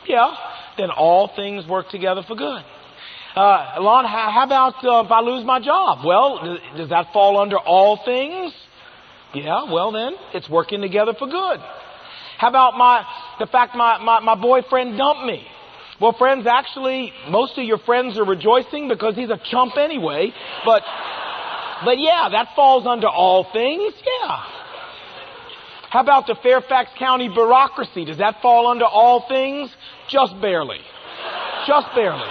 Yeah. 0.07 0.35
Then 0.79 0.91
all 0.91 1.31
things 1.35 1.67
work 1.67 1.91
together 1.91 2.23
for 2.27 2.37
good. 2.37 2.63
Uh, 3.35 3.75
Alon, 3.77 4.07
how, 4.07 4.45
about 4.45 4.83
uh, 4.83 5.05
if 5.05 5.11
I 5.11 5.21
lose 5.21 5.45
my 5.45 5.61
job? 5.61 6.07
Well, 6.07 6.59
does 6.77 6.89
that 6.89 7.13
fall 7.13 7.39
under 7.39 7.59
all 7.59 8.01
things? 8.05 8.53
Yeah, 9.35 9.71
well 9.71 9.93
then, 9.93 10.15
it's 10.33 10.49
working 10.49 10.81
together 10.81 11.13
for 11.19 11.27
good. 11.27 11.61
How 12.39 12.49
about 12.49 12.79
my, 12.79 13.05
the 13.39 13.47
fact 13.47 13.77
my, 13.77 13.99
my, 14.03 14.21
my 14.21 14.41
boyfriend 14.41 14.97
dumped 14.97 15.25
me? 15.25 15.47
Well, 16.01 16.15
friends, 16.19 16.47
actually, 16.47 17.13
most 17.29 17.59
of 17.59 17.65
your 17.65 17.79
friends 17.79 18.19
are 18.19 18.25
rejoicing 18.25 18.89
because 18.89 19.17
he's 19.17 19.31
a 19.31 19.41
chump 19.51 19.77
anyway, 19.79 20.33
but 20.65 20.83
but 21.85 21.99
yeah, 21.99 22.29
that 22.33 22.49
falls 22.57 22.87
under 22.87 23.09
all 23.09 23.51
things. 23.53 23.93
Yeah. 24.05 24.37
How 25.91 26.01
about 26.01 26.27
the 26.27 26.37
Fairfax 26.43 26.91
County 26.99 27.29
bureaucracy? 27.29 28.05
Does 28.05 28.19
that 28.19 28.43
fall 28.43 28.67
under 28.67 28.85
all 28.85 29.27
things? 29.29 29.71
Just 30.09 30.41
barely. 30.41 30.81
Just 31.67 31.87
barely. 31.95 32.29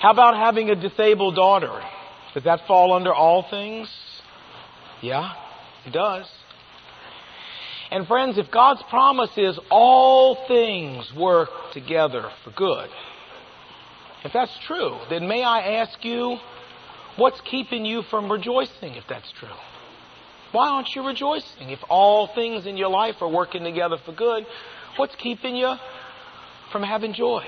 How 0.00 0.10
about 0.10 0.36
having 0.36 0.68
a 0.68 0.74
disabled 0.74 1.36
daughter? 1.36 1.80
Does 2.34 2.44
that 2.44 2.66
fall 2.66 2.92
under 2.92 3.14
all 3.14 3.46
things? 3.48 3.88
Yeah, 5.00 5.32
it 5.86 5.92
does. 5.92 6.26
And 7.90 8.06
friends, 8.06 8.38
if 8.38 8.50
God's 8.50 8.82
promise 8.88 9.30
is 9.36 9.58
all 9.70 10.46
things 10.48 11.12
work 11.16 11.50
together 11.72 12.30
for 12.42 12.50
good, 12.50 12.88
if 14.24 14.32
that's 14.32 14.56
true, 14.66 14.98
then 15.10 15.26
may 15.26 15.42
I 15.42 15.78
ask 15.80 16.04
you, 16.04 16.38
what's 17.16 17.40
keeping 17.42 17.84
you 17.84 18.02
from 18.02 18.30
rejoicing 18.30 18.94
if 18.94 19.04
that's 19.08 19.30
true? 19.32 19.48
Why 20.52 20.68
aren't 20.68 20.94
you 20.94 21.06
rejoicing? 21.06 21.70
If 21.70 21.80
all 21.88 22.28
things 22.34 22.66
in 22.66 22.76
your 22.76 22.90
life 22.90 23.16
are 23.20 23.28
working 23.28 23.64
together 23.64 23.96
for 24.04 24.12
good, 24.12 24.46
what's 24.96 25.14
keeping 25.16 25.56
you 25.56 25.74
from 26.70 26.82
having 26.82 27.14
joy? 27.14 27.44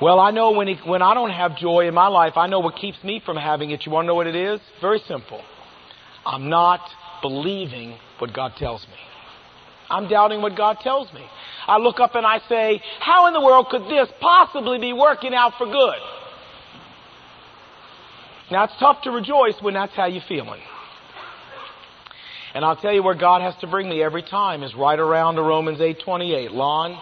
Well, 0.00 0.20
I 0.20 0.32
know 0.32 0.52
when, 0.52 0.68
when 0.78 1.00
I 1.00 1.14
don't 1.14 1.30
have 1.30 1.56
joy 1.56 1.86
in 1.86 1.94
my 1.94 2.08
life, 2.08 2.36
I 2.36 2.46
know 2.46 2.60
what 2.60 2.76
keeps 2.76 3.02
me 3.04 3.22
from 3.24 3.36
having 3.36 3.70
it. 3.70 3.86
You 3.86 3.92
want 3.92 4.04
to 4.04 4.08
know 4.08 4.14
what 4.14 4.26
it 4.26 4.34
is? 4.34 4.60
Very 4.80 4.98
simple. 5.06 5.40
I'm 6.26 6.48
not 6.48 6.80
believing 7.22 7.96
what 8.18 8.32
God 8.32 8.56
tells 8.56 8.86
me. 8.86 8.94
I'm 9.92 10.08
doubting 10.08 10.40
what 10.40 10.56
God 10.56 10.78
tells 10.80 11.12
me. 11.12 11.24
I 11.66 11.76
look 11.78 12.00
up 12.00 12.14
and 12.14 12.26
I 12.26 12.40
say, 12.48 12.82
how 12.98 13.26
in 13.26 13.34
the 13.34 13.40
world 13.40 13.68
could 13.70 13.84
this 13.84 14.08
possibly 14.20 14.78
be 14.78 14.92
working 14.92 15.34
out 15.34 15.52
for 15.58 15.66
good? 15.66 15.98
Now 18.50 18.64
it's 18.64 18.76
tough 18.78 19.02
to 19.02 19.10
rejoice 19.10 19.60
when 19.60 19.74
that's 19.74 19.94
how 19.94 20.06
you're 20.06 20.22
feeling. 20.28 20.60
And 22.54 22.64
I'll 22.64 22.76
tell 22.76 22.92
you 22.92 23.02
where 23.02 23.14
God 23.14 23.40
has 23.42 23.54
to 23.60 23.66
bring 23.66 23.88
me 23.88 24.02
every 24.02 24.22
time 24.22 24.62
is 24.62 24.74
right 24.74 24.98
around 24.98 25.36
to 25.36 25.42
Romans 25.42 25.80
8:28. 25.80 26.50
Lon, 26.50 26.98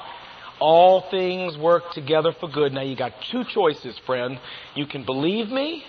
all 0.61 1.03
things 1.11 1.57
work 1.59 1.93
together 1.93 2.33
for 2.39 2.49
good. 2.49 2.73
Now 2.73 2.83
you 2.83 2.95
got 2.95 3.13
two 3.33 3.43
choices, 3.45 3.99
friend. 4.07 4.39
You 4.77 4.87
can 4.87 5.05
believe 5.05 5.49
me, 5.49 5.85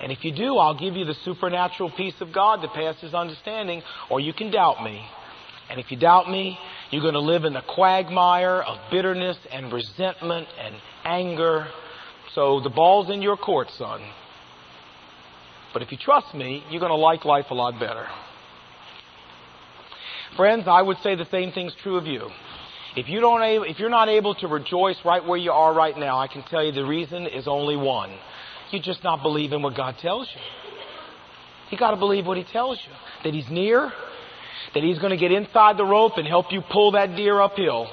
and 0.00 0.12
if 0.12 0.24
you 0.24 0.32
do, 0.32 0.58
I'll 0.58 0.74
give 0.74 0.96
you 0.96 1.06
the 1.06 1.14
supernatural 1.24 1.90
peace 1.90 2.20
of 2.20 2.32
God 2.32 2.62
that 2.62 2.74
passes 2.74 3.14
understanding, 3.14 3.82
or 4.10 4.20
you 4.20 4.34
can 4.34 4.50
doubt 4.50 4.82
me. 4.82 5.02
And 5.70 5.80
if 5.80 5.90
you 5.90 5.96
doubt 5.96 6.30
me, 6.30 6.58
you're 6.90 7.02
going 7.02 7.14
to 7.14 7.20
live 7.20 7.44
in 7.44 7.54
the 7.54 7.62
quagmire 7.62 8.60
of 8.60 8.78
bitterness 8.90 9.38
and 9.50 9.72
resentment 9.72 10.48
and 10.60 10.74
anger. 11.04 11.66
So 12.34 12.60
the 12.60 12.70
ball's 12.70 13.10
in 13.10 13.22
your 13.22 13.36
court, 13.36 13.68
son. 13.78 14.02
But 15.72 15.82
if 15.82 15.90
you 15.90 15.98
trust 15.98 16.34
me, 16.34 16.62
you're 16.70 16.80
going 16.80 16.90
to 16.90 16.96
like 16.96 17.24
life 17.24 17.46
a 17.50 17.54
lot 17.54 17.80
better. 17.80 18.06
Friends, 20.36 20.64
I 20.66 20.82
would 20.82 20.98
say 21.02 21.14
the 21.14 21.26
same 21.30 21.52
thing's 21.52 21.74
true 21.82 21.96
of 21.96 22.06
you. 22.06 22.28
If 22.94 23.08
you 23.08 23.20
don't, 23.20 23.42
if 23.66 23.78
you're 23.78 23.90
not 23.90 24.08
able 24.08 24.34
to 24.36 24.48
rejoice 24.48 24.96
right 25.04 25.24
where 25.24 25.38
you 25.38 25.50
are 25.52 25.72
right 25.72 25.96
now, 25.96 26.18
I 26.18 26.26
can 26.26 26.42
tell 26.42 26.62
you 26.62 26.72
the 26.72 26.84
reason 26.84 27.26
is 27.26 27.48
only 27.48 27.76
one. 27.76 28.14
You're 28.70 28.82
just 28.82 29.02
not 29.02 29.22
believing 29.22 29.62
what 29.62 29.74
God 29.74 29.96
tells 29.98 30.28
you. 30.34 30.40
You 31.70 31.78
got 31.78 31.92
to 31.92 31.96
believe 31.96 32.26
what 32.26 32.36
He 32.36 32.44
tells 32.44 32.78
you. 32.78 32.92
That 33.24 33.34
He's 33.34 33.48
near, 33.50 33.92
that 34.74 34.82
He's 34.82 34.98
going 34.98 35.10
to 35.10 35.16
get 35.16 35.32
inside 35.32 35.76
the 35.76 35.84
rope 35.84 36.16
and 36.16 36.26
help 36.26 36.52
you 36.52 36.62
pull 36.62 36.92
that 36.92 37.16
deer 37.16 37.40
uphill. 37.40 37.88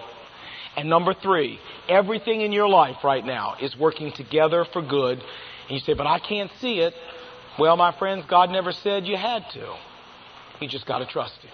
And 0.77 0.89
number 0.89 1.13
three, 1.13 1.59
everything 1.87 2.41
in 2.41 2.51
your 2.51 2.69
life 2.69 3.03
right 3.03 3.25
now 3.25 3.55
is 3.61 3.75
working 3.77 4.11
together 4.13 4.65
for 4.71 4.81
good. 4.81 5.19
And 5.19 5.71
you 5.71 5.79
say, 5.79 5.93
but 5.93 6.07
I 6.07 6.19
can't 6.19 6.51
see 6.59 6.79
it. 6.79 6.93
Well, 7.57 7.75
my 7.75 7.91
friends, 7.97 8.25
God 8.27 8.49
never 8.49 8.71
said 8.71 9.05
you 9.05 9.17
had 9.17 9.43
to. 9.51 9.75
You 10.61 10.67
just 10.67 10.85
got 10.85 10.99
to 10.99 11.05
trust 11.05 11.35
Him. 11.41 11.51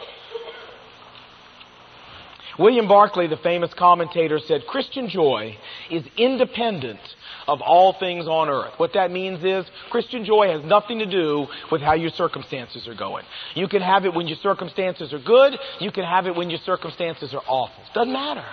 William 2.57 2.87
Barclay, 2.87 3.27
the 3.27 3.37
famous 3.37 3.73
commentator, 3.73 4.39
said 4.39 4.65
Christian 4.65 5.09
joy 5.09 5.57
is 5.89 6.03
independent 6.17 6.99
of 7.47 7.61
all 7.61 7.93
things 7.99 8.27
on 8.27 8.49
earth. 8.49 8.73
What 8.77 8.93
that 8.93 9.11
means 9.11 9.43
is 9.43 9.65
Christian 9.91 10.25
joy 10.25 10.49
has 10.49 10.63
nothing 10.63 10.99
to 10.99 11.05
do 11.05 11.47
with 11.71 11.81
how 11.81 11.93
your 11.93 12.09
circumstances 12.11 12.87
are 12.87 12.95
going. 12.95 13.25
You 13.55 13.67
can 13.67 13.81
have 13.81 14.05
it 14.05 14.13
when 14.13 14.27
your 14.27 14.37
circumstances 14.37 15.13
are 15.13 15.19
good. 15.19 15.57
You 15.79 15.91
can 15.91 16.03
have 16.03 16.27
it 16.27 16.35
when 16.35 16.49
your 16.49 16.59
circumstances 16.65 17.33
are 17.33 17.43
awful. 17.47 17.83
Doesn't 17.93 18.13
matter. 18.13 18.45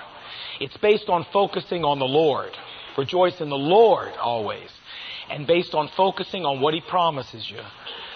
It's 0.61 0.77
based 0.77 1.09
on 1.09 1.27
focusing 1.33 1.85
on 1.85 1.99
the 1.99 2.05
Lord. 2.05 2.53
Rejoice 2.99 3.41
in 3.41 3.49
the 3.49 3.57
Lord 3.57 4.13
always. 4.21 4.69
And 5.31 5.47
based 5.47 5.75
on 5.75 5.89
focusing 5.97 6.45
on 6.45 6.61
what 6.61 6.75
He 6.75 6.81
promises 6.81 7.49
you 7.51 7.61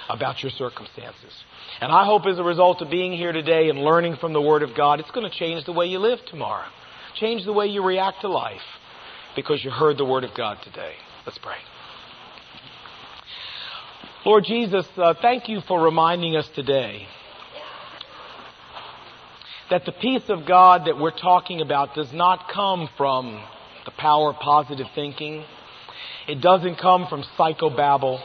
about 0.09 0.43
your 0.43 0.53
circumstances. 0.53 1.33
And 1.81 1.91
I 1.91 2.05
hope 2.05 2.27
as 2.27 2.39
a 2.39 2.43
result 2.43 2.83
of 2.83 2.91
being 2.91 3.13
here 3.13 3.33
today 3.33 3.69
and 3.69 3.79
learning 3.79 4.17
from 4.17 4.33
the 4.33 4.41
Word 4.41 4.63
of 4.63 4.77
God, 4.77 5.01
it's 5.01 5.11
going 5.11 5.29
to 5.29 5.37
change 5.37 5.65
the 5.65 5.73
way 5.73 5.87
you 5.87 5.99
live 5.99 6.19
tomorrow. 6.27 6.67
Change 7.15 7.45
the 7.45 7.53
way 7.53 7.67
you 7.67 7.83
react 7.83 8.21
to 8.21 8.29
life 8.29 8.61
because 9.37 9.63
you 9.63 9.71
heard 9.71 9.99
the 9.99 10.05
Word 10.05 10.25
of 10.25 10.35
God 10.35 10.59
today. 10.63 10.95
Let's 11.25 11.39
pray. 11.39 11.59
Lord 14.25 14.45
Jesus, 14.45 14.87
uh, 14.97 15.15
thank 15.23 15.49
you 15.49 15.61
for 15.61 15.81
reminding 15.81 16.35
us 16.35 16.49
today 16.49 17.07
that 19.71 19.85
the 19.85 19.93
peace 19.93 20.29
of 20.29 20.47
God 20.47 20.87
that 20.87 20.99
we're 20.99 21.17
talking 21.17 21.61
about 21.61 21.95
does 21.95 22.13
not 22.13 22.49
come 22.49 22.89
from 22.97 23.41
the 23.85 23.91
power 23.93 24.31
of 24.31 24.37
positive 24.37 24.87
thinking. 24.95 25.45
It 26.27 26.41
doesn't 26.41 26.77
come 26.77 27.07
from 27.07 27.23
psychobabble. 27.39 28.21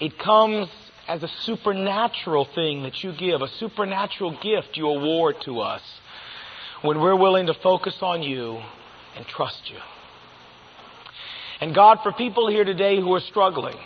It 0.00 0.18
comes 0.18 0.68
as 1.08 1.22
a 1.22 1.28
supernatural 1.28 2.44
thing 2.44 2.82
that 2.84 3.02
you 3.02 3.12
give, 3.12 3.42
a 3.42 3.48
supernatural 3.48 4.38
gift 4.40 4.76
you 4.76 4.86
award 4.86 5.36
to 5.42 5.60
us 5.60 5.82
when 6.82 7.00
we're 7.00 7.16
willing 7.16 7.46
to 7.46 7.54
focus 7.54 7.96
on 8.02 8.22
you 8.22 8.60
and 9.16 9.26
trust 9.26 9.70
you. 9.70 9.78
And 11.62 11.72
God, 11.72 12.00
for 12.02 12.10
people 12.10 12.48
here 12.48 12.64
today 12.64 13.00
who 13.00 13.14
are 13.14 13.20
struggling 13.20 13.76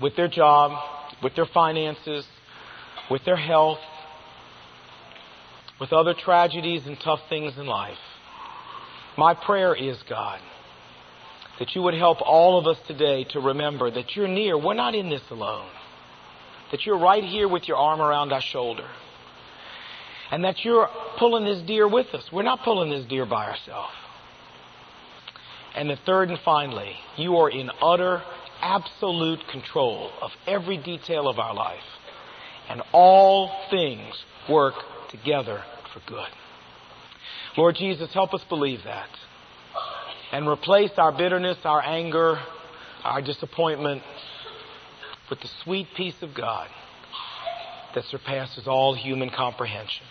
with 0.00 0.14
their 0.14 0.28
job, 0.28 0.80
with 1.24 1.34
their 1.34 1.44
finances, 1.44 2.24
with 3.10 3.24
their 3.24 3.36
health, 3.36 3.80
with 5.80 5.92
other 5.92 6.14
tragedies 6.14 6.86
and 6.86 6.96
tough 7.00 7.18
things 7.28 7.58
in 7.58 7.66
life, 7.66 7.98
my 9.16 9.34
prayer 9.34 9.74
is, 9.74 10.00
God, 10.08 10.38
that 11.58 11.74
you 11.74 11.82
would 11.82 11.94
help 11.94 12.18
all 12.20 12.60
of 12.60 12.68
us 12.68 12.78
today 12.86 13.24
to 13.30 13.40
remember 13.40 13.90
that 13.90 14.14
you're 14.14 14.28
near. 14.28 14.56
We're 14.56 14.74
not 14.74 14.94
in 14.94 15.10
this 15.10 15.28
alone 15.32 15.68
that 16.70 16.86
you're 16.86 17.00
right 17.00 17.24
here 17.24 17.48
with 17.48 17.66
your 17.66 17.76
arm 17.76 18.00
around 18.00 18.32
our 18.32 18.40
shoulder. 18.40 18.86
And 20.30 20.44
that 20.44 20.64
you're 20.64 20.88
pulling 21.18 21.44
this 21.44 21.60
deer 21.66 21.88
with 21.88 22.14
us. 22.14 22.30
We're 22.30 22.44
not 22.44 22.62
pulling 22.62 22.90
this 22.90 23.04
deer 23.06 23.26
by 23.26 23.46
ourselves. 23.48 23.94
And 25.78 25.88
the 25.88 25.96
third 26.04 26.28
and 26.28 26.40
finally, 26.44 26.96
you 27.16 27.36
are 27.36 27.48
in 27.48 27.70
utter, 27.80 28.20
absolute 28.60 29.38
control 29.46 30.10
of 30.20 30.32
every 30.44 30.76
detail 30.76 31.28
of 31.28 31.38
our 31.38 31.54
life. 31.54 31.84
And 32.68 32.82
all 32.92 33.52
things 33.70 34.12
work 34.50 34.74
together 35.08 35.62
for 35.94 36.00
good. 36.10 36.26
Lord 37.56 37.76
Jesus, 37.76 38.12
help 38.12 38.34
us 38.34 38.42
believe 38.48 38.80
that. 38.82 39.08
And 40.32 40.48
replace 40.48 40.90
our 40.98 41.12
bitterness, 41.12 41.58
our 41.62 41.80
anger, 41.80 42.40
our 43.04 43.22
disappointment 43.22 44.02
with 45.30 45.40
the 45.40 45.48
sweet 45.62 45.86
peace 45.96 46.20
of 46.22 46.34
God 46.34 46.68
that 47.94 48.02
surpasses 48.06 48.66
all 48.66 48.94
human 48.94 49.30
comprehension. 49.30 50.06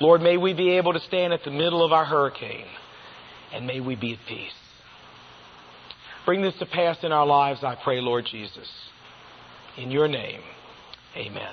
Lord, 0.00 0.22
may 0.22 0.38
we 0.38 0.54
be 0.54 0.78
able 0.78 0.94
to 0.94 1.00
stand 1.00 1.34
at 1.34 1.44
the 1.44 1.50
middle 1.50 1.84
of 1.84 1.92
our 1.92 2.06
hurricane 2.06 2.68
and 3.52 3.66
may 3.66 3.80
we 3.80 3.96
be 3.96 4.14
at 4.14 4.20
peace. 4.26 4.63
Bring 6.24 6.42
this 6.42 6.54
to 6.58 6.66
pass 6.66 6.98
in 7.02 7.12
our 7.12 7.26
lives, 7.26 7.62
I 7.62 7.76
pray, 7.82 8.00
Lord 8.00 8.26
Jesus. 8.30 8.68
In 9.76 9.90
your 9.90 10.08
name, 10.08 10.40
amen. 11.16 11.52